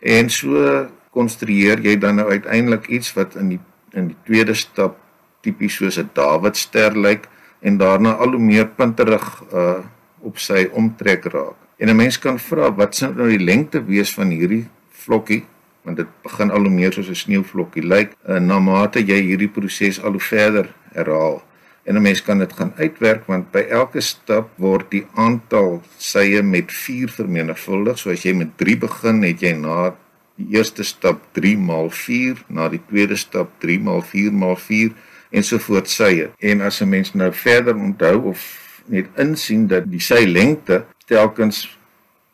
en 0.00 0.30
so 0.30 0.88
konstrueer 1.10 1.80
jy 1.80 1.96
dan 1.98 2.16
nou 2.16 2.30
uiteindelik 2.30 2.86
iets 2.88 3.14
wat 3.14 3.36
in 3.36 3.48
die 3.48 3.60
in 3.92 4.06
die 4.08 4.16
tweede 4.24 4.54
stap 4.54 4.96
tipies 5.40 5.76
soos 5.76 5.98
'n 5.98 6.10
Dawidster 6.12 6.96
lyk 6.96 7.28
en 7.60 7.76
daarna 7.76 8.12
al 8.12 8.30
hoe 8.30 8.40
meer 8.40 8.66
punterig 8.66 9.42
uh 9.52 9.80
op 10.22 10.38
sy 10.38 10.68
omtrek 10.72 11.24
raak. 11.24 11.61
En 11.76 11.88
'n 11.88 11.96
mens 11.96 12.18
kan 12.18 12.38
vra 12.38 12.74
wat 12.74 12.94
sou 12.94 13.14
nou 13.14 13.28
die 13.28 13.44
lengte 13.44 13.84
wees 13.84 14.14
van 14.14 14.30
hierdie 14.30 14.66
vlokkie 14.90 15.44
want 15.82 15.96
dit 15.96 16.06
begin 16.22 16.50
al 16.50 16.60
hoe 16.60 16.70
meer 16.70 16.92
soos 16.92 17.08
'n 17.08 17.14
sneeuvlokkie 17.14 17.82
lyk 17.82 18.12
like, 18.26 18.40
na 18.40 18.58
mate 18.58 19.00
jy 19.00 19.20
hierdie 19.22 19.48
proses 19.48 20.02
al 20.02 20.12
hoe 20.12 20.20
verder 20.20 20.74
herhaal. 20.94 21.42
En 21.84 21.96
'n 21.96 22.02
mens 22.02 22.22
kan 22.22 22.38
dit 22.38 22.52
gaan 22.52 22.72
uitwerk 22.76 23.26
want 23.26 23.50
by 23.50 23.64
elke 23.68 24.00
stap 24.00 24.50
word 24.56 24.90
die 24.90 25.06
aantal 25.14 25.82
sye 25.98 26.42
met 26.42 26.72
4 26.72 27.08
vermenigvuldig. 27.08 27.98
So 27.98 28.10
as 28.10 28.22
jy 28.22 28.32
met 28.34 28.56
3 28.56 28.76
begin, 28.78 29.22
het 29.22 29.40
jy 29.40 29.52
na 29.52 29.94
die 30.36 30.46
eerste 30.56 30.82
stap 30.82 31.20
3 31.32 31.56
maal 31.58 31.90
4, 31.90 32.44
na 32.48 32.68
die 32.68 32.80
tweede 32.88 33.16
stap 33.16 33.50
3 33.58 33.78
maal 33.80 34.02
4 34.02 34.32
maal 34.32 34.56
4 34.56 34.92
en 35.30 35.42
so 35.42 35.58
voort 35.58 35.88
sye. 35.88 36.30
En 36.38 36.60
as 36.60 36.80
'n 36.80 36.88
mens 36.88 37.14
nou 37.14 37.32
verder 37.32 37.76
onthou 37.76 38.22
of 38.22 38.60
net 38.86 39.06
insien 39.16 39.66
dat 39.66 39.90
die 39.90 40.00
sy 40.00 40.24
lengte 40.26 40.84
telkens 41.12 41.78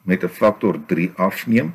met 0.07 0.23
'n 0.23 0.37
faktor 0.41 0.79
3 0.87 1.13
afneem, 1.17 1.75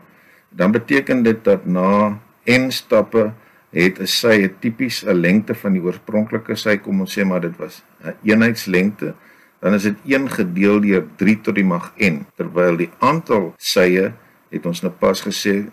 dan 0.50 0.72
beteken 0.72 1.24
dit 1.24 1.44
dat 1.44 1.66
na 1.66 2.20
n 2.46 2.72
stappe 2.72 3.34
het 3.70 4.00
'n 4.00 4.08
sy 4.08 4.36
'n 4.44 4.56
tipies 4.60 5.04
'n 5.06 5.20
lengte 5.20 5.56
van 5.56 5.74
die 5.74 5.82
oorspronklike 5.82 6.56
sy 6.56 6.78
kom 6.78 7.00
ons 7.00 7.14
sê 7.18 7.26
maar 7.26 7.42
dit 7.42 7.58
was 7.58 7.84
'n 8.04 8.16
eenheidslengte, 8.24 9.14
dan 9.60 9.74
is 9.74 9.84
dit 9.84 9.98
1 10.06 10.30
gedeel 10.30 10.80
deur 10.80 11.04
3 11.16 11.42
tot 11.42 11.56
die 11.56 11.66
mag 11.66 11.94
n, 11.98 12.26
terwyl 12.36 12.78
die 12.78 12.92
aantal 13.00 13.54
sye 13.58 14.14
het 14.50 14.66
ons 14.66 14.82
nou 14.82 14.94
pas 15.00 15.22
gesê 15.22 15.66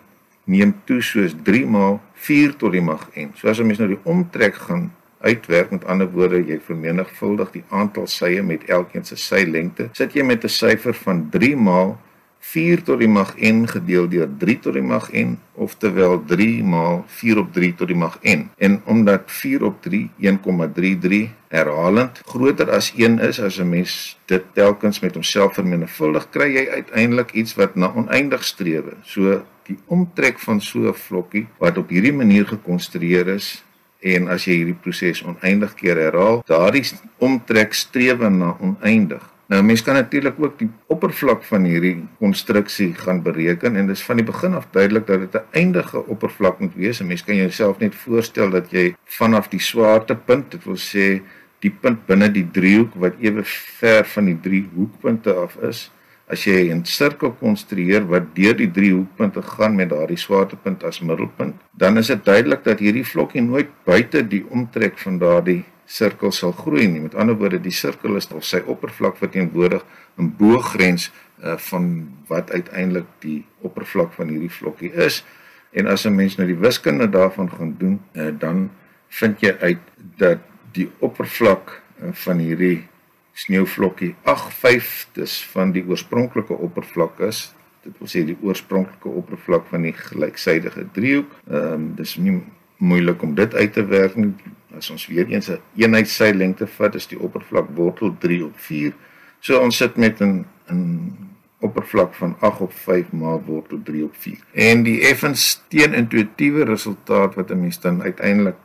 neem 0.45 0.75
toe 0.85 1.03
soos 1.03 1.35
3 1.43 1.67
maal 1.67 2.01
4 2.15 2.57
tot 2.57 2.73
die 2.73 2.83
mag 2.83 3.09
n. 3.17 3.31
So 3.35 3.49
as 3.49 3.59
'n 3.61 3.67
mens 3.67 3.79
nou 3.79 3.89
die 3.89 4.05
omtrek 4.05 4.55
gaan 4.55 4.93
uitwerk 5.21 5.71
met 5.71 5.85
ander 5.85 6.11
woorde 6.11 6.43
jy 6.47 6.61
vermenigvuldig 6.67 7.51
die 7.51 7.65
aantal 7.69 8.07
sye 8.07 8.43
met 8.43 8.65
elkeen 8.69 9.05
se 9.05 9.17
sy 9.17 9.45
lengte 9.45 9.89
sit 9.93 10.15
jy 10.15 10.25
met 10.25 10.45
'n 10.45 10.49
syfer 10.49 10.95
van 10.95 11.29
3 11.31 11.57
maal 11.57 11.99
4 12.41 12.83
tot 12.83 12.99
die 13.03 13.09
mag 13.09 13.35
n 13.37 13.67
gedeel 13.69 14.09
deur 14.09 14.29
3 14.41 14.59
tot 14.65 14.75
die 14.75 14.83
mag 14.83 15.11
n 15.13 15.37
oftewel 15.61 16.17
3 16.25 16.65
maal 16.65 17.03
4 17.21 17.39
op 17.43 17.53
3 17.53 17.75
tot 17.77 17.91
die 17.93 17.97
mag 17.97 18.17
n. 18.25 18.49
En 18.57 18.81
omdat 18.89 19.29
4 19.29 19.65
op 19.69 19.83
3 19.85 20.09
1,33 20.17 21.29
herhalend 21.53 22.23
groter 22.25 22.71
as 22.73 22.93
1 22.97 23.21
is 23.21 23.41
as 23.41 23.61
'n 23.61 23.69
mens 23.69 24.17
dit 24.27 24.45
telkens 24.55 25.01
met 25.01 25.15
homself 25.15 25.55
vermenigvuldig 25.55 26.31
kry 26.31 26.49
jy 26.55 26.69
uiteindelik 26.69 27.33
iets 27.33 27.55
wat 27.55 27.77
na 27.77 27.93
oneindig 27.95 28.45
strewe. 28.45 28.97
So 29.05 29.43
die 29.69 29.79
omtrek 29.87 30.39
van 30.39 30.61
so 30.61 30.89
'n 30.89 30.95
vlokkie 30.95 31.47
wat 31.59 31.77
op 31.79 31.89
hierdie 31.89 32.13
manier 32.13 32.47
gekonstrueer 32.47 33.29
is 33.29 33.65
en 34.01 34.29
as 34.29 34.47
jy 34.47 34.61
hierdie 34.61 34.79
proses 34.83 35.23
oneindig 35.23 35.75
keer 35.75 35.97
herhaal, 35.97 36.43
daardie 36.47 36.85
omtrek 37.19 37.75
strewe 37.75 38.31
na 38.31 38.57
oneindig 38.61 39.31
Nou 39.51 39.65
mense 39.67 39.83
kan 39.83 39.97
natuurlik 39.99 40.37
ook 40.39 40.59
die 40.61 40.69
oppervlak 40.95 41.41
van 41.49 41.65
hierdie 41.67 41.97
konstruksie 42.23 42.93
gaan 42.95 43.19
bereken 43.23 43.75
en 43.77 43.89
dis 43.91 44.03
van 44.07 44.21
die 44.21 44.27
begin 44.27 44.55
af 44.55 44.69
duidelik 44.71 45.09
dat 45.09 45.25
dit 45.25 45.35
'n 45.35 45.59
eindige 45.61 46.07
oppervlak 46.07 46.61
moet 46.61 46.75
wees. 46.75 47.01
'n 47.01 47.07
Mens 47.07 47.25
kan 47.25 47.37
jouself 47.37 47.79
net 47.79 47.95
voorstel 47.95 48.51
dat 48.51 48.71
jy 48.71 48.95
vanaf 49.05 49.49
die 49.49 49.61
swaartepunt, 49.61 50.51
dit 50.51 50.65
wil 50.65 50.77
sê 50.77 51.21
die 51.59 51.71
punt 51.71 52.07
binne 52.07 52.31
die 52.31 52.51
driehoek 52.51 52.95
wat 52.95 53.15
ewe 53.21 53.43
ver 53.45 54.05
van 54.05 54.25
die 54.25 54.41
drie 54.41 54.69
hoekpunte 54.75 55.35
af 55.35 55.57
is, 55.57 55.91
as 56.31 56.45
jy 56.47 56.71
'n 56.71 56.85
sirkel 56.85 57.33
konstrueer 57.41 58.07
wat 58.07 58.35
deur 58.35 58.55
die 58.55 58.71
drie 58.71 58.93
hoekpunte 58.93 59.43
gaan 59.43 59.75
met 59.75 59.91
daardie 59.91 60.19
swaartepunt 60.19 60.85
as 60.85 61.01
middelpunt, 61.01 61.57
dan 61.73 61.99
is 61.99 62.07
dit 62.07 62.25
duidelik 62.25 62.65
dat 62.65 62.79
hierdie 62.79 63.05
vlokkie 63.05 63.43
nooit 63.43 63.69
buite 63.85 64.23
die 64.29 64.45
omtrek 64.51 64.99
van 64.99 65.19
daardie 65.19 65.65
sirkel 65.87 66.31
sal 66.31 66.53
groei 66.53 66.87
nie. 66.87 67.01
Met 67.01 67.15
ander 67.15 67.35
woorde, 67.35 67.59
die 67.61 67.75
sirkel 67.75 68.17
is 68.17 68.29
of 68.31 68.45
sy 68.45 68.63
oppervlak 68.67 69.17
verteenwoordig 69.19 69.83
'n 70.19 70.35
boogrens 70.39 71.11
uh, 71.43 71.57
van 71.57 72.09
wat 72.29 72.51
uiteindelik 72.51 73.07
die 73.19 73.45
oppervlak 73.61 74.13
van 74.13 74.29
hierdie 74.29 74.51
vlokkie 74.51 74.93
is. 74.93 75.25
En 75.73 75.87
as 75.87 76.07
'n 76.07 76.15
mens 76.15 76.37
nou 76.37 76.47
die 76.47 76.59
wiskunde 76.59 77.09
daarvan 77.11 77.51
gaan 77.51 77.75
doen, 77.79 78.01
uh, 78.15 78.31
dan 78.39 78.71
vind 79.09 79.41
jy 79.41 79.57
uit 79.61 79.83
dat 80.17 80.39
die 80.73 80.91
oppervlak 80.99 81.83
uh, 82.03 82.13
van 82.13 82.39
hierdie 82.39 82.87
sneeuvlokkie 83.33 84.15
8/5 84.25 85.09
dis 85.13 85.47
van 85.53 85.73
die 85.73 85.85
oorspronklike 85.87 86.53
oppervlak 86.53 87.21
is. 87.21 87.55
Dit 87.83 87.99
wil 87.99 88.09
sê 88.09 88.25
die 88.27 88.39
oorspronklike 88.43 89.09
oppervlak 89.09 89.67
van 89.71 89.83
die 89.83 89.93
gelyksydige 89.97 90.87
driehoek. 90.93 91.37
Ehm 91.51 91.73
um, 91.73 91.95
dis 91.97 92.17
nie 92.17 92.41
moeilik 92.81 93.23
om 93.23 93.35
dit 93.35 93.55
uit 93.55 93.73
te 93.73 93.87
werk 93.87 94.17
nie. 94.17 94.35
As 94.77 94.91
ons 94.91 95.07
weer 95.07 95.29
eens 95.29 95.49
'n 95.49 95.53
een 95.53 95.61
eenheid 95.77 96.09
sy 96.09 96.31
lengte 96.33 96.67
vat, 96.67 96.95
is 96.95 97.07
die 97.07 97.21
oppervlak 97.21 97.69
wortel 97.75 98.17
3 98.19 98.45
op 98.45 98.59
4. 98.59 98.93
So 99.41 99.61
ons 99.61 99.77
sit 99.77 99.97
met 99.97 100.21
'n 100.21 100.47
'n 100.71 101.31
oppervlak 101.61 102.15
van 102.15 102.37
8 102.41 102.61
op 102.61 102.73
5 102.73 103.13
maal 103.13 103.43
wortel 103.47 103.81
3 103.85 104.05
op 104.05 104.15
4. 104.17 104.39
En 104.53 104.83
die 104.83 105.01
effens 105.01 105.63
teenintuïtiewe 105.69 106.65
resultaat 106.65 107.35
wat 107.35 107.51
'n 107.51 107.61
mens 107.61 107.81
dan 107.81 108.03
uiteindelik 108.03 108.57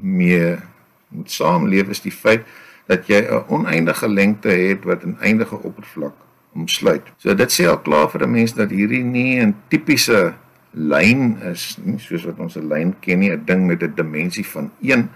mee 0.00 0.56
moet 1.08 1.30
saamleef 1.30 1.88
is 1.88 2.00
die 2.00 2.12
feit 2.12 2.46
dat 2.86 3.06
jy 3.06 3.20
'n 3.20 3.44
oneindige 3.48 4.08
lengte 4.08 4.48
het 4.48 4.84
wat 4.84 5.04
'n 5.04 5.16
eindige 5.20 5.56
oppervlak 5.62 6.14
omsluit. 6.54 7.02
So 7.16 7.34
dit 7.34 7.52
sê 7.52 7.66
al 7.66 7.80
klaar 7.80 8.10
vir 8.10 8.22
'n 8.22 8.30
mens 8.30 8.54
dat 8.54 8.70
hierdie 8.70 9.04
nie 9.04 9.40
'n 9.40 9.54
tipiese 9.68 10.34
lyn 10.72 11.38
is 11.52 11.78
nie 11.84 11.98
soos 11.98 12.24
wat 12.24 12.38
ons 12.38 12.56
'n 12.56 12.68
lyn 12.68 12.94
ken 13.00 13.18
nie, 13.18 13.30
'n 13.30 13.44
ding 13.44 13.66
met 13.66 13.82
'n 13.82 13.94
dimensie 13.94 14.46
van 14.46 14.70
1 14.80 15.10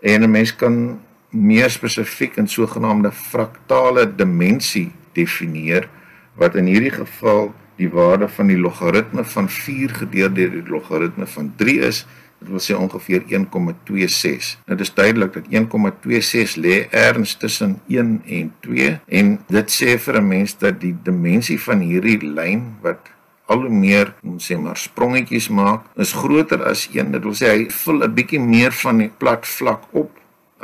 en 0.00 0.22
'n 0.22 0.30
mens 0.30 0.56
kan 0.56 1.00
meer 1.30 1.70
spesifiek 1.70 2.38
'n 2.38 2.46
sogenaamde 2.46 3.12
fraktale 3.12 4.14
dimensie 4.16 4.92
definieer 5.12 5.88
wat 6.34 6.54
in 6.54 6.66
hierdie 6.66 6.90
geval 6.90 7.54
die 7.76 7.88
waarde 7.88 8.28
van 8.28 8.46
die 8.46 8.58
logaritme 8.58 9.24
van 9.24 9.48
4 9.48 9.90
gedeel 9.90 10.32
deur 10.32 10.50
die 10.50 10.68
logaritme 10.68 11.26
van 11.26 11.52
3 11.56 11.78
is 11.80 12.06
Dit 12.38 12.48
wil 12.48 12.60
sê 12.60 12.76
ongeveer 12.76 13.22
1,26. 13.28 14.52
Nou 14.66 14.78
dis 14.78 14.94
duidelik 14.94 15.32
dat 15.32 15.46
1,26 15.50 16.56
lê 16.60 16.76
erns 16.90 17.34
tussen 17.34 17.80
1 17.88 18.22
en 18.24 18.52
2 18.60 19.00
en 19.06 19.38
dit 19.48 19.70
sê 19.70 19.98
vir 19.98 20.20
'n 20.20 20.28
mens 20.28 20.58
dat 20.58 20.80
die 20.80 20.96
dimensie 21.02 21.60
van 21.60 21.80
hierdie 21.80 22.20
lyn 22.22 22.76
wat 22.82 23.14
al 23.46 23.60
hoe 23.62 23.70
meer, 23.70 24.14
ons 24.26 24.50
sê 24.50 24.58
maar 24.58 24.76
sprongetjies 24.76 25.48
maak, 25.48 25.86
is 25.96 26.12
groter 26.12 26.64
as 26.66 26.88
1. 26.92 27.12
Dit 27.14 27.22
wil 27.22 27.34
sê 27.34 27.46
hy 27.54 27.66
vul 27.70 28.02
'n 28.04 28.14
bietjie 28.14 28.40
meer 28.40 28.72
van 28.72 28.98
die 28.98 29.10
plat 29.18 29.46
vlak 29.46 29.82
op 29.92 30.10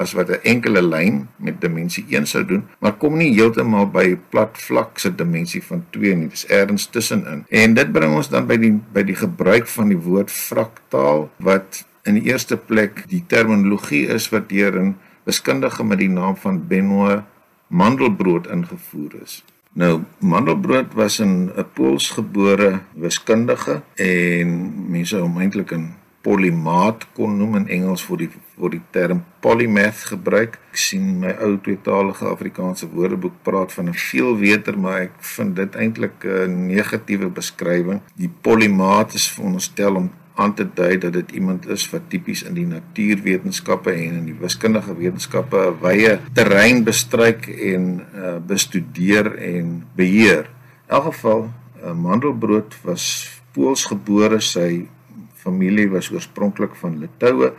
as 0.02 0.14
wat 0.18 0.30
'n 0.30 0.42
enkele 0.42 0.82
lyn 0.82 1.28
met 1.36 1.60
dimensie 1.60 2.04
1 2.08 2.26
sou 2.26 2.44
doen, 2.44 2.64
maar 2.80 2.92
kom 2.92 3.16
nie 3.16 3.34
heeltemal 3.34 3.86
by 3.90 4.16
plat 4.30 4.58
vlak 4.58 4.98
se 4.98 5.14
dimensie 5.14 5.62
van 5.62 5.84
2 5.90 6.14
nie. 6.16 6.28
Dis 6.28 6.46
ergens 6.46 6.86
tussenin. 6.86 7.44
En 7.48 7.74
dit 7.74 7.92
bring 7.92 8.14
ons 8.14 8.28
dan 8.28 8.46
by 8.46 8.56
die 8.56 8.74
by 8.92 9.02
die 9.02 9.16
gebruik 9.16 9.66
van 9.66 9.88
die 9.88 9.98
woord 9.98 10.30
fraktaal 10.30 11.30
wat 11.36 11.84
in 12.04 12.18
die 12.18 12.30
eerste 12.30 12.56
plek 12.56 13.04
die 13.08 13.24
terminologie 13.26 14.06
is 14.08 14.28
wat 14.28 14.48
deur 14.48 14.80
'n 14.80 14.96
wiskundige 15.24 15.84
met 15.84 15.98
die 15.98 16.10
naam 16.10 16.36
van 16.36 16.66
Benoit 16.66 17.22
Mandelbrot 17.68 18.46
ingevoer 18.46 19.22
is. 19.22 19.44
Nou 19.72 20.02
Mandelbrot 20.18 20.94
was 20.94 21.20
'n 21.20 21.50
'n 21.56 21.64
Poolsgebore 21.72 22.80
wiskundige 22.94 23.82
en 23.94 24.72
mense 24.90 25.16
hom 25.16 25.38
eintlik 25.40 25.72
'n 25.72 25.94
polymaat 26.22 27.06
kon 27.16 27.36
noem 27.38 27.56
in 27.62 27.68
Engels 27.68 28.04
vir 28.06 28.24
die 28.24 28.30
vir 28.62 28.70
die 28.76 28.82
term 28.94 29.24
polymath 29.42 30.04
gebruik. 30.12 30.58
Ek 30.70 30.78
sien 30.78 31.18
my 31.22 31.32
ou 31.42 31.56
tweetalige 31.64 32.28
Afrikaanse 32.30 32.86
woordeboek 32.92 33.42
praat 33.42 33.72
van 33.72 33.88
'n 33.88 33.98
veelweter, 34.08 34.78
maar 34.78 35.00
ek 35.08 35.16
vind 35.36 35.56
dit 35.56 35.74
eintlik 35.74 36.24
'n 36.24 36.66
negatiewe 36.66 37.28
beskrywing. 37.28 38.00
Die 38.16 38.30
polymaat 38.42 39.14
is 39.14 39.30
veronderstel 39.30 39.96
om 39.96 40.10
aan 40.34 40.54
te 40.54 40.66
dui 40.74 40.98
dat 40.98 41.12
dit 41.12 41.30
iemand 41.30 41.68
is 41.68 41.90
wat 41.90 42.08
tipies 42.08 42.42
in 42.42 42.54
die 42.54 42.66
natuurwetenskappe 42.66 43.92
en 43.92 44.14
in 44.22 44.24
die 44.24 44.38
wiskundige 44.40 44.96
wetenskappe 44.96 45.56
'n 45.56 45.80
wye 45.82 46.18
terrein 46.32 46.84
bestryk 46.84 47.46
en 47.46 48.06
uh, 48.14 48.36
bestudeer 48.46 49.34
en 49.36 49.84
beheer. 49.94 50.48
In 50.88 50.96
elk 50.96 51.04
geval, 51.04 51.50
uh, 51.84 51.92
Mandelbrot 51.92 52.76
was 52.82 53.28
Pools 53.52 53.84
gebore, 53.84 54.40
sy 54.40 54.88
familie 55.42 55.88
was 55.90 56.10
oorspronklik 56.12 56.74
van 56.80 56.98
Litouwe 57.02 57.52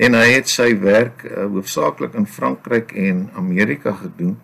en 0.00 0.14
hy 0.16 0.28
het 0.36 0.48
sy 0.48 0.70
werk 0.80 1.24
uh, 1.24 1.46
hoofsaaklik 1.50 2.14
in 2.18 2.26
Frankryk 2.26 2.94
en 2.96 3.26
Amerika 3.36 3.92
gedoen. 3.98 4.36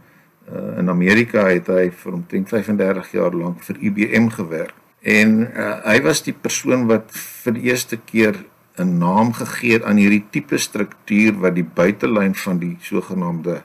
Uh, 0.47 0.79
in 0.81 0.91
Amerika 0.93 1.47
het 1.49 1.71
hy 1.73 1.89
vir 1.91 2.19
omtrent 2.19 2.51
35 2.53 3.15
jaar 3.17 3.37
lank 3.37 3.63
vir 3.67 3.81
IBM 3.81 4.29
gewerk. 4.35 4.75
En 5.07 5.39
uh, 5.47 5.71
hy 5.87 6.01
was 6.05 6.25
die 6.27 6.35
persoon 6.35 6.87
wat 6.91 7.15
vir 7.45 7.57
die 7.57 7.71
eerste 7.71 7.99
keer 8.11 8.45
'n 8.77 8.99
naam 8.99 9.33
gegee 9.33 9.79
het 9.79 9.85
aan 9.89 9.97
hierdie 9.97 10.25
tipe 10.31 10.59
struktuur 10.59 11.39
wat 11.41 11.55
die 11.57 11.65
buitelyn 11.65 12.35
van 12.35 12.59
die 12.59 12.77
sogenaamde 12.81 13.63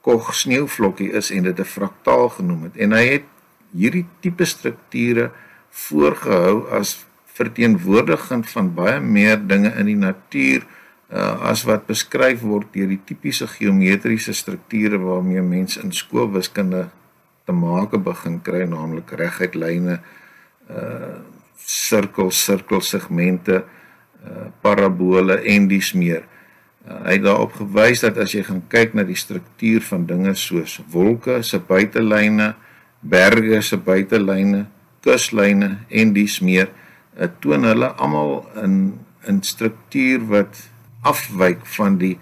Koch 0.00 0.34
sneeuvlokkie 0.34 1.10
is 1.12 1.30
en 1.30 1.42
dit 1.42 1.58
'n 1.60 1.64
fraktaal 1.64 2.28
genoem 2.28 2.62
het. 2.62 2.76
En 2.76 2.92
hy 2.92 3.04
het 3.08 3.24
hierdie 3.72 4.06
tipe 4.20 4.44
strukture 4.44 5.30
voorgehou 5.70 6.68
as 6.70 7.06
verteenwoordiging 7.40 8.44
van 8.52 8.74
baie 8.76 9.00
meer 9.00 9.40
dinge 9.40 9.72
in 9.80 9.88
die 9.88 9.98
natuur 9.98 10.66
uh, 11.10 11.50
as 11.50 11.64
wat 11.68 11.86
beskryf 11.88 12.42
word 12.44 12.72
deur 12.74 12.90
die 12.90 13.00
tipiese 13.06 13.48
geometriese 13.50 14.34
strukture 14.36 15.00
waarmee 15.00 15.42
mense 15.44 15.80
in 15.82 15.94
skoolwiskunde 15.94 16.88
te 17.46 17.56
make 17.56 17.98
begin 18.04 18.40
kry 18.46 18.66
naamlik 18.68 19.14
reguit 19.18 19.58
lyne 19.58 20.00
uh 20.70 21.18
sirkels 21.70 22.38
sirkelsegmente 22.46 23.60
uh 23.60 24.46
parabole 24.64 25.36
en 25.52 25.66
dis 25.68 25.90
meer. 25.94 26.24
Uh, 26.86 26.96
hy 27.04 27.16
het 27.18 27.24
daarop 27.26 27.52
gewys 27.58 28.02
dat 28.04 28.18
as 28.22 28.34
jy 28.34 28.42
gaan 28.46 28.62
kyk 28.72 28.94
na 28.96 29.04
die 29.06 29.18
struktuur 29.18 29.84
van 29.86 30.06
dinge 30.08 30.34
soos 30.38 30.78
wolke 30.92 31.40
se 31.46 31.60
buitelyne 31.60 32.52
berge 33.00 33.60
se 33.66 33.78
buitelyne 33.80 34.64
kuslyne 35.04 35.70
en 35.88 36.14
dis 36.16 36.38
meer 36.44 36.68
uh, 36.68 36.78
toon 37.40 37.64
hulle 37.64 37.94
almal 37.96 38.46
in 38.62 38.98
in 39.28 39.42
struktuur 39.42 40.22
wat 40.30 40.70
afwyk 41.04 41.66
van 41.76 41.98
die 42.00 42.14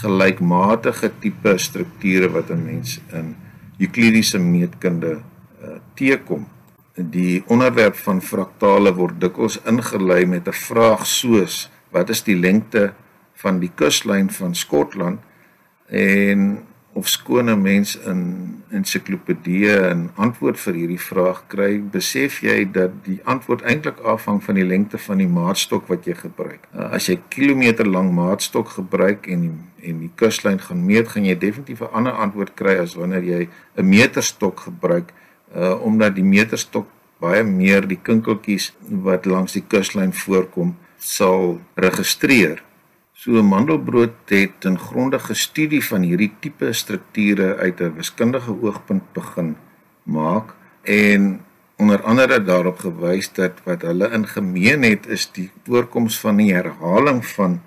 gelykmatige 0.00 1.10
tipe 1.20 1.58
strukture 1.58 2.28
wat 2.32 2.50
'n 2.50 2.64
mens 2.64 3.00
in 3.12 3.36
Euklidiese 3.78 4.38
meetkunde 4.38 5.20
uh, 5.62 5.78
teekom. 5.94 6.48
Die 6.94 7.42
onderwerp 7.46 7.94
van 7.94 8.22
fraktale 8.22 8.94
word 8.94 9.20
dikwels 9.20 9.60
ingelei 9.64 10.26
met 10.26 10.48
'n 10.48 10.52
vraag 10.52 11.06
soos: 11.06 11.70
Wat 11.90 12.08
is 12.08 12.22
die 12.22 12.36
lengte 12.36 12.92
van 13.34 13.58
die 13.58 13.70
kuslyn 13.74 14.30
van 14.30 14.54
Skotland? 14.54 15.20
En 15.86 16.67
of 16.98 17.08
skone 17.08 17.54
mens 17.56 17.94
in 18.10 18.22
ensiklopedieë 18.74 19.76
'n 19.94 20.10
antwoord 20.24 20.58
vir 20.64 20.74
hierdie 20.80 21.04
vraag 21.10 21.42
kry, 21.52 21.78
besef 21.96 22.40
jy 22.42 22.64
dat 22.72 22.90
die 23.04 23.20
antwoord 23.24 23.62
eintlik 23.62 24.00
afhang 24.14 24.42
van 24.44 24.54
die 24.54 24.66
lengte 24.66 24.98
van 24.98 25.18
die 25.18 25.30
maatstok 25.40 25.86
wat 25.88 26.06
jy 26.06 26.14
gebruik. 26.14 26.66
Uh, 26.74 26.90
as 26.96 27.06
jy 27.06 27.18
kilometer 27.28 27.86
lank 27.86 28.12
maatstok 28.12 28.68
gebruik 28.68 29.26
en 29.26 29.40
die, 29.46 29.54
en 29.90 30.00
die 30.00 30.12
kuslyn 30.14 30.58
gaan 30.58 30.84
meet, 30.84 31.08
gaan 31.08 31.24
jy 31.24 31.38
definitief 31.38 31.80
'n 31.80 31.92
ander 31.92 32.12
antwoord 32.12 32.54
kry 32.54 32.76
as 32.82 32.94
wanneer 32.94 33.22
jy 33.22 33.48
'n 33.76 33.88
meterstok 33.88 34.60
gebruik, 34.60 35.12
uh, 35.56 35.74
omdat 35.82 36.14
die 36.14 36.24
meterstok 36.24 36.86
baie 37.20 37.42
meer 37.44 37.86
die 37.86 38.00
kinkeltjies 38.02 38.72
wat 39.04 39.26
langs 39.26 39.52
die 39.52 39.64
kuslyn 39.68 40.12
voorkom 40.12 40.76
sal 40.98 41.60
registreer. 41.74 42.67
So 43.18 43.42
Mandelbrot 43.42 44.30
het 44.30 44.64
'n 44.64 44.78
grondige 44.78 45.34
studie 45.34 45.84
van 45.84 46.02
hierdie 46.02 46.32
tipe 46.40 46.72
strukture 46.72 47.56
uit 47.56 47.80
'n 47.80 47.94
wiskundige 47.94 48.54
oogpunt 48.62 49.12
begin 49.12 49.56
maak 50.02 50.54
en 50.82 51.40
onder 51.76 52.02
andere 52.02 52.42
daarop 52.42 52.78
gewys 52.78 53.32
dat 53.32 53.52
wat 53.64 53.82
hulle 53.82 54.10
in 54.10 54.26
gemeen 54.26 54.82
het 54.82 55.06
is 55.06 55.32
die 55.32 55.50
voorkoms 55.64 56.20
van 56.20 56.36
die 56.36 56.54
herhaling 56.54 57.26
van 57.26 57.60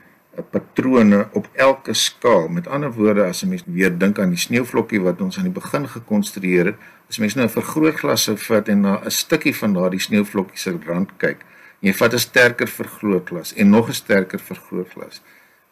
patrone 0.51 1.27
op 1.31 1.49
elke 1.53 1.93
skaal. 1.93 2.47
Met 2.47 2.67
ander 2.67 2.93
woorde, 2.93 3.23
as 3.23 3.43
'n 3.43 3.49
mens 3.49 3.63
weer 3.65 3.97
dink 3.97 4.19
aan 4.19 4.29
die 4.29 4.37
sneeuvlokkie 4.37 5.01
wat 5.01 5.21
ons 5.21 5.37
aan 5.37 5.49
die 5.51 5.59
begin 5.61 5.87
gekonstrueer 5.87 6.65
het, 6.65 6.75
as 7.09 7.17
mens 7.17 7.33
nou 7.33 7.47
'n 7.47 7.59
vergrootglas 7.59 8.29
vat 8.35 8.67
en 8.67 8.79
na 8.81 9.01
'n 9.03 9.11
stukkie 9.11 9.55
van 9.55 9.73
daardie 9.73 9.99
sneeuvlokkie 9.99 10.57
se 10.57 10.77
rand 10.85 11.09
kyk, 11.17 11.45
jy 11.79 11.93
vat 11.93 12.13
'n 12.13 12.19
sterker 12.19 12.67
vergrootglas 12.67 13.53
en 13.53 13.69
nog 13.69 13.87
'n 13.87 13.93
sterker 13.93 14.39
vergrootglas. 14.39 15.21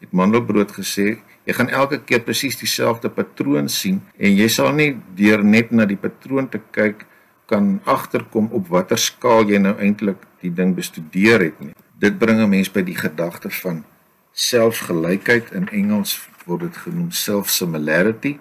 Het 0.00 0.12
Mandelbrot 0.16 0.72
gesê, 0.72 1.18
jy 1.44 1.54
gaan 1.56 1.68
elke 1.68 2.00
keer 2.04 2.22
presies 2.24 2.56
dieselfde 2.60 3.10
patroon 3.12 3.68
sien 3.68 4.00
en 4.16 4.36
jy 4.36 4.48
sal 4.48 4.72
nie 4.72 4.94
deur 5.16 5.44
net 5.44 5.72
na 5.72 5.84
die 5.88 6.00
patroon 6.00 6.48
te 6.48 6.60
kyk 6.72 7.06
kan 7.50 7.80
agterkom 7.84 8.48
op 8.56 8.68
watter 8.70 9.00
skaal 9.00 9.48
jy 9.50 9.58
nou 9.58 9.74
eintlik 9.82 10.22
die 10.40 10.52
ding 10.54 10.74
bestudeer 10.76 11.42
het 11.48 11.60
nie. 11.60 11.74
Dit 12.00 12.18
bring 12.18 12.40
'n 12.40 12.48
mens 12.48 12.70
by 12.72 12.82
die 12.82 12.96
gedagte 12.96 13.50
van 13.50 13.84
selfgelykheid 14.32 15.52
in 15.52 15.68
Engels 15.68 16.28
word 16.46 16.60
dit 16.60 16.76
genoem 16.76 17.10
self 17.10 17.50
similarity. 17.50 18.38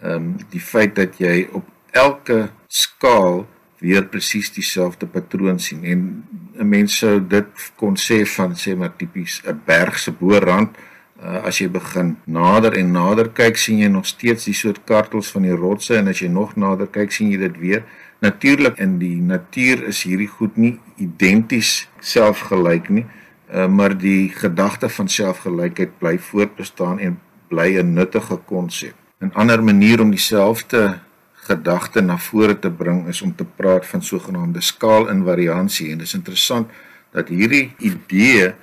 Ehm 0.00 0.14
um, 0.14 0.38
die 0.50 0.60
feit 0.60 0.94
dat 0.94 1.18
jy 1.18 1.48
op 1.52 1.66
elke 1.90 2.50
skaal 2.68 3.46
weer 3.82 4.04
presies 4.06 4.52
dieselfde 4.54 5.06
patroon 5.06 5.58
sien 5.58 5.84
en 5.84 6.24
'n 6.58 6.68
mens 6.68 6.98
sou 6.98 7.20
dit 7.20 7.72
kon 7.76 7.96
sê 7.96 8.24
van 8.36 8.54
sê 8.54 8.76
maar 8.76 8.96
tipies 8.96 9.42
'n 9.44 9.60
berg 9.66 9.98
se 9.98 10.12
bo-rand 10.12 10.76
uh, 11.22 11.42
as 11.46 11.60
jy 11.60 11.68
begin 11.72 12.16
nader 12.24 12.76
en 12.78 12.92
nader 12.92 13.30
kyk 13.34 13.58
sien 13.60 13.78
jy 13.82 13.88
nog 13.92 14.06
steeds 14.06 14.48
die 14.48 14.56
soort 14.56 14.82
kartels 14.88 15.30
van 15.34 15.46
die 15.46 15.56
rotse. 15.56 15.96
En 15.96 16.10
as 16.12 16.22
jy 16.22 16.30
nog 16.32 16.56
nader 16.56 16.90
kyk 16.90 17.14
sien 17.14 17.30
jy 17.32 17.40
dit 17.44 17.58
weer. 17.62 17.84
Natuurlik 18.22 18.78
in 18.82 18.98
die 19.00 19.18
natuur 19.22 19.86
is 19.90 20.04
hierdie 20.06 20.30
goed 20.30 20.56
nie 20.56 20.76
identies 21.02 21.88
selfgelyk 22.00 22.90
nie. 22.90 23.06
Uh, 23.52 23.68
maar 23.68 23.94
die 23.98 24.30
gedagte 24.32 24.88
van 24.88 25.08
selfgelykheid 25.08 25.98
bly 26.00 26.16
voortbestaan 26.18 26.98
en 26.98 27.20
bly 27.48 27.78
'n 27.78 27.94
nuttige 27.94 28.36
konsep. 28.46 28.94
'n 29.20 29.32
Ander 29.34 29.62
manier 29.62 30.00
om 30.00 30.10
dieselfde 30.10 30.98
gedagte 31.46 32.00
na 32.00 32.18
vore 32.18 32.58
te 32.58 32.70
bring 32.70 33.08
is 33.08 33.22
om 33.22 33.34
te 33.34 33.44
praat 33.44 33.86
van 33.86 34.02
sogenaamde 34.02 34.60
skaalinvariansie 34.60 35.90
en 35.90 35.98
dit 35.98 36.06
is 36.06 36.14
interessant 36.14 36.70
dat 37.12 37.28
hierdie 37.28 37.72
idee 37.78 38.54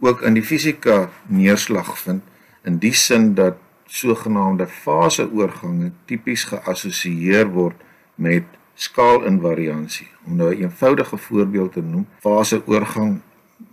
ook 0.00 0.22
in 0.22 0.34
die 0.34 0.42
fisika 0.42 1.10
neerslag 1.26 1.98
vind 1.98 2.22
in 2.64 2.78
die 2.78 2.94
sin 2.94 3.34
dat 3.34 3.60
sogenaamde 3.86 4.66
faseoorgange 4.66 5.92
tipies 6.08 6.44
geassosieer 6.48 7.50
word 7.52 7.76
met 8.14 8.44
skaalinvariansie. 8.74 10.08
Om 10.26 10.36
nou 10.36 10.54
'n 10.54 10.62
eenvoudige 10.62 11.16
voorbeeld 11.16 11.72
te 11.72 11.82
noem, 11.82 12.06
faseoorgang 12.20 13.20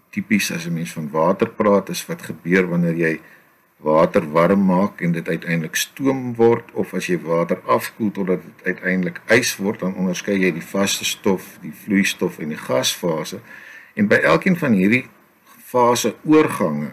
tipies 0.10 0.52
as 0.52 0.66
'n 0.66 0.74
mens 0.74 0.92
van 0.92 1.10
water 1.10 1.50
praat 1.50 1.90
is 1.90 2.06
wat 2.06 2.22
gebeur 2.22 2.68
wanneer 2.68 2.96
jy 2.96 3.20
water 3.78 4.32
warm 4.32 4.66
maak 4.66 5.02
en 5.02 5.12
dit 5.12 5.28
uiteindelik 5.28 5.76
stoom 5.76 6.36
word 6.36 6.72
of 6.74 6.94
as 6.94 7.08
jy 7.08 7.18
water 7.22 7.62
afkoel 7.66 8.12
totdat 8.12 8.44
dit 8.44 8.66
uiteindelik 8.66 9.22
ys 9.28 9.56
word 9.58 9.80
dan 9.80 9.96
onderskei 9.96 10.38
jy 10.38 10.52
die 10.52 10.66
vaste 10.66 11.06
stof, 11.06 11.58
die 11.62 11.74
vloeistof 11.74 12.40
en 12.40 12.50
die 12.50 12.62
gasfase. 12.62 13.40
En 13.94 14.08
by 14.08 14.16
elkeen 14.16 14.58
van 14.58 14.78
hierdie 14.78 15.06
fase 15.72 16.16
oorgange 16.26 16.92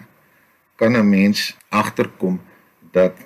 kan 0.78 0.96
'n 0.96 1.08
mens 1.08 1.56
agterkom 1.68 2.40
dat 2.92 3.16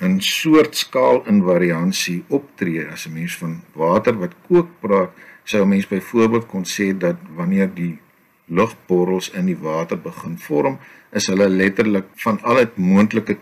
'n 0.00 0.20
soort 0.20 0.76
skaal 0.76 1.22
invariansie 1.26 2.24
optree 2.28 2.86
as 2.92 3.06
'n 3.06 3.12
mens 3.12 3.36
van 3.36 3.62
water 3.72 4.14
wat 4.18 4.34
kook 4.48 4.68
praat, 4.80 5.10
sou 5.44 5.62
'n 5.62 5.68
mens 5.68 5.86
byvoorbeeld 5.86 6.46
kon 6.46 6.64
sê 6.64 6.96
dat 6.98 7.16
wanneer 7.36 7.74
die 7.74 7.98
lugborrels 8.44 9.30
in 9.30 9.46
die 9.46 9.60
water 9.60 9.98
begin 10.00 10.38
vorm, 10.38 10.78
is 11.12 11.26
hulle 11.26 11.48
letterlik 11.48 12.06
van 12.14 12.40
al 12.42 12.54
die 12.54 12.68
moontlike 12.74 13.36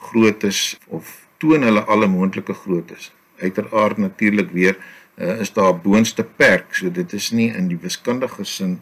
groottes 0.00 0.78
of 0.86 1.26
toon 1.36 1.62
hulle 1.62 1.84
alle 1.84 2.06
moontlike 2.06 2.54
groottes. 2.54 3.12
Uiteraard 3.38 3.96
natuurlik 3.98 4.50
weer 4.50 4.76
uh, 5.16 5.40
is 5.40 5.52
daar 5.52 5.76
boonste 5.78 6.24
perk, 6.24 6.74
so 6.74 6.90
dit 6.90 7.12
is 7.12 7.30
nie 7.30 7.50
in 7.54 7.68
die 7.68 7.78
wiskundige 7.80 8.44
sin 8.44 8.80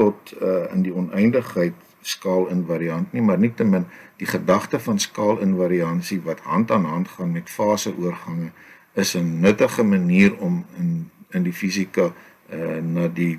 tot 0.00 0.32
uh, 0.40 0.64
in 0.72 0.84
die 0.86 0.94
oneindigheid 0.96 1.76
skaal 2.00 2.48
invariant 2.48 3.12
nie, 3.12 3.22
maar 3.22 3.38
nietemin 3.38 3.84
die 4.20 4.28
gedagte 4.28 4.80
van 4.80 5.00
skaal 5.00 5.42
invariansie 5.44 6.20
wat 6.24 6.40
hand 6.48 6.72
aan 6.72 6.88
hand 6.88 7.08
gaan 7.16 7.34
met 7.36 7.52
faseoorgange 7.52 8.50
is 8.96 9.14
'n 9.16 9.40
nuttige 9.40 9.84
manier 9.84 10.36
om 10.38 10.64
in 10.78 11.10
in 11.30 11.42
die 11.42 11.52
fisika 11.52 12.10
uh, 12.52 12.80
na 12.82 13.08
die 13.08 13.38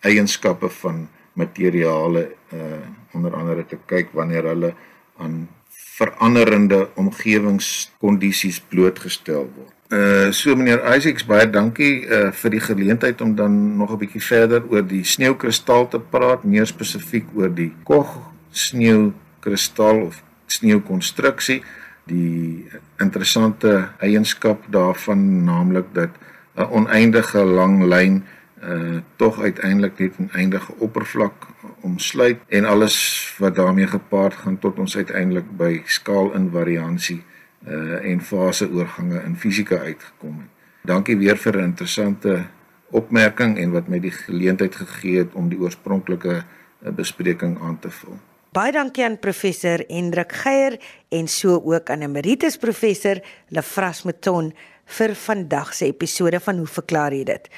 eienskappe 0.00 0.68
van 0.68 1.08
materiale 1.32 2.34
uh 2.52 2.86
onder 3.12 3.34
andere 3.34 3.66
te 3.66 3.78
kyk 3.86 4.10
wanneer 4.12 4.44
hulle 4.44 4.74
aan 5.16 5.48
veranderende 5.98 6.88
omgewingskondisies 6.94 8.60
blootgestel 8.70 9.48
word. 9.56 9.74
Uh 9.88 10.28
so 10.36 10.52
meneer 10.56 10.82
Isaacs 10.94 11.24
baie 11.24 11.48
dankie 11.50 12.04
uh 12.04 12.28
vir 12.42 12.54
die 12.54 12.60
geleentheid 12.60 13.20
om 13.24 13.34
dan 13.34 13.76
nog 13.80 13.92
'n 13.92 14.00
bietjie 14.04 14.22
verder 14.22 14.62
oor 14.68 14.84
die 14.86 15.04
sneeukristal 15.04 15.88
te 15.88 16.00
praat, 16.00 16.44
meer 16.44 16.66
spesifiek 16.66 17.26
oor 17.34 17.48
die 17.48 17.72
Koch 17.84 18.18
sneeukristal 18.50 20.02
of 20.02 20.22
sneeukonstruksie, 20.46 21.62
die 22.04 22.68
interessante 23.00 23.88
eienskap 24.00 24.64
daarvan 24.68 25.44
naamlik 25.44 25.88
dat 25.94 26.10
'n 26.56 26.68
oneindige 26.70 27.44
lang 27.44 27.84
lyn 27.84 28.24
uh 28.62 29.00
tog 29.16 29.40
uiteindelik 29.40 29.98
net 29.98 30.18
'n 30.18 30.30
eindige 30.34 30.72
oppervlak 30.78 31.48
omsluit 31.88 32.44
en 32.48 32.68
alles 32.68 32.98
wat 33.38 33.56
daarmee 33.56 33.86
gepaard 33.86 34.34
gaan 34.44 34.58
tot 34.58 34.78
ons 34.78 34.96
uiteindelik 34.96 35.48
by 35.56 35.72
skaalinvariansie 35.84 37.22
uh 37.66 37.98
en 38.12 38.20
faseoorgange 38.22 39.18
in 39.26 39.34
fisika 39.36 39.80
uitgekom 39.82 40.38
het. 40.44 40.52
Dankie 40.86 41.16
weer 41.18 41.36
vir 41.36 41.56
'n 41.56 41.64
interessante 41.64 42.46
opmerking 42.90 43.58
en 43.58 43.72
wat 43.72 43.88
my 43.88 44.00
die 44.00 44.14
geleentheid 44.14 44.74
gegee 44.74 45.18
het 45.18 45.34
om 45.34 45.48
die 45.48 45.58
oorspronklike 45.60 46.34
uh, 46.38 46.90
bespreking 46.90 47.58
aan 47.60 47.78
te 47.78 47.90
vul. 47.90 48.16
Baie 48.56 48.72
dankie 48.72 49.04
aan 49.04 49.18
professor 49.20 49.84
Hendrik 49.88 50.32
Geier 50.32 50.78
en 51.12 51.28
so 51.28 51.60
ook 51.60 51.90
aan 51.90 52.02
emeritus 52.02 52.56
professor 52.56 53.20
Lefras 53.48 54.02
Meton 54.08 54.52
vir 54.96 55.14
vandag 55.14 55.74
se 55.74 55.84
episode 55.84 56.40
van 56.40 56.58
Hoe 56.58 56.66
verklaar 56.66 57.12
jy 57.12 57.24
dit? 57.28 57.48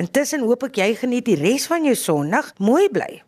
Intussen 0.00 0.46
hoop 0.48 0.64
ek 0.70 0.80
jy 0.80 0.94
geniet 0.94 1.28
die 1.28 1.36
res 1.36 1.68
van 1.68 1.84
jou 1.84 1.94
Sondag. 1.94 2.54
Mooi 2.58 2.88
bly. 2.88 3.27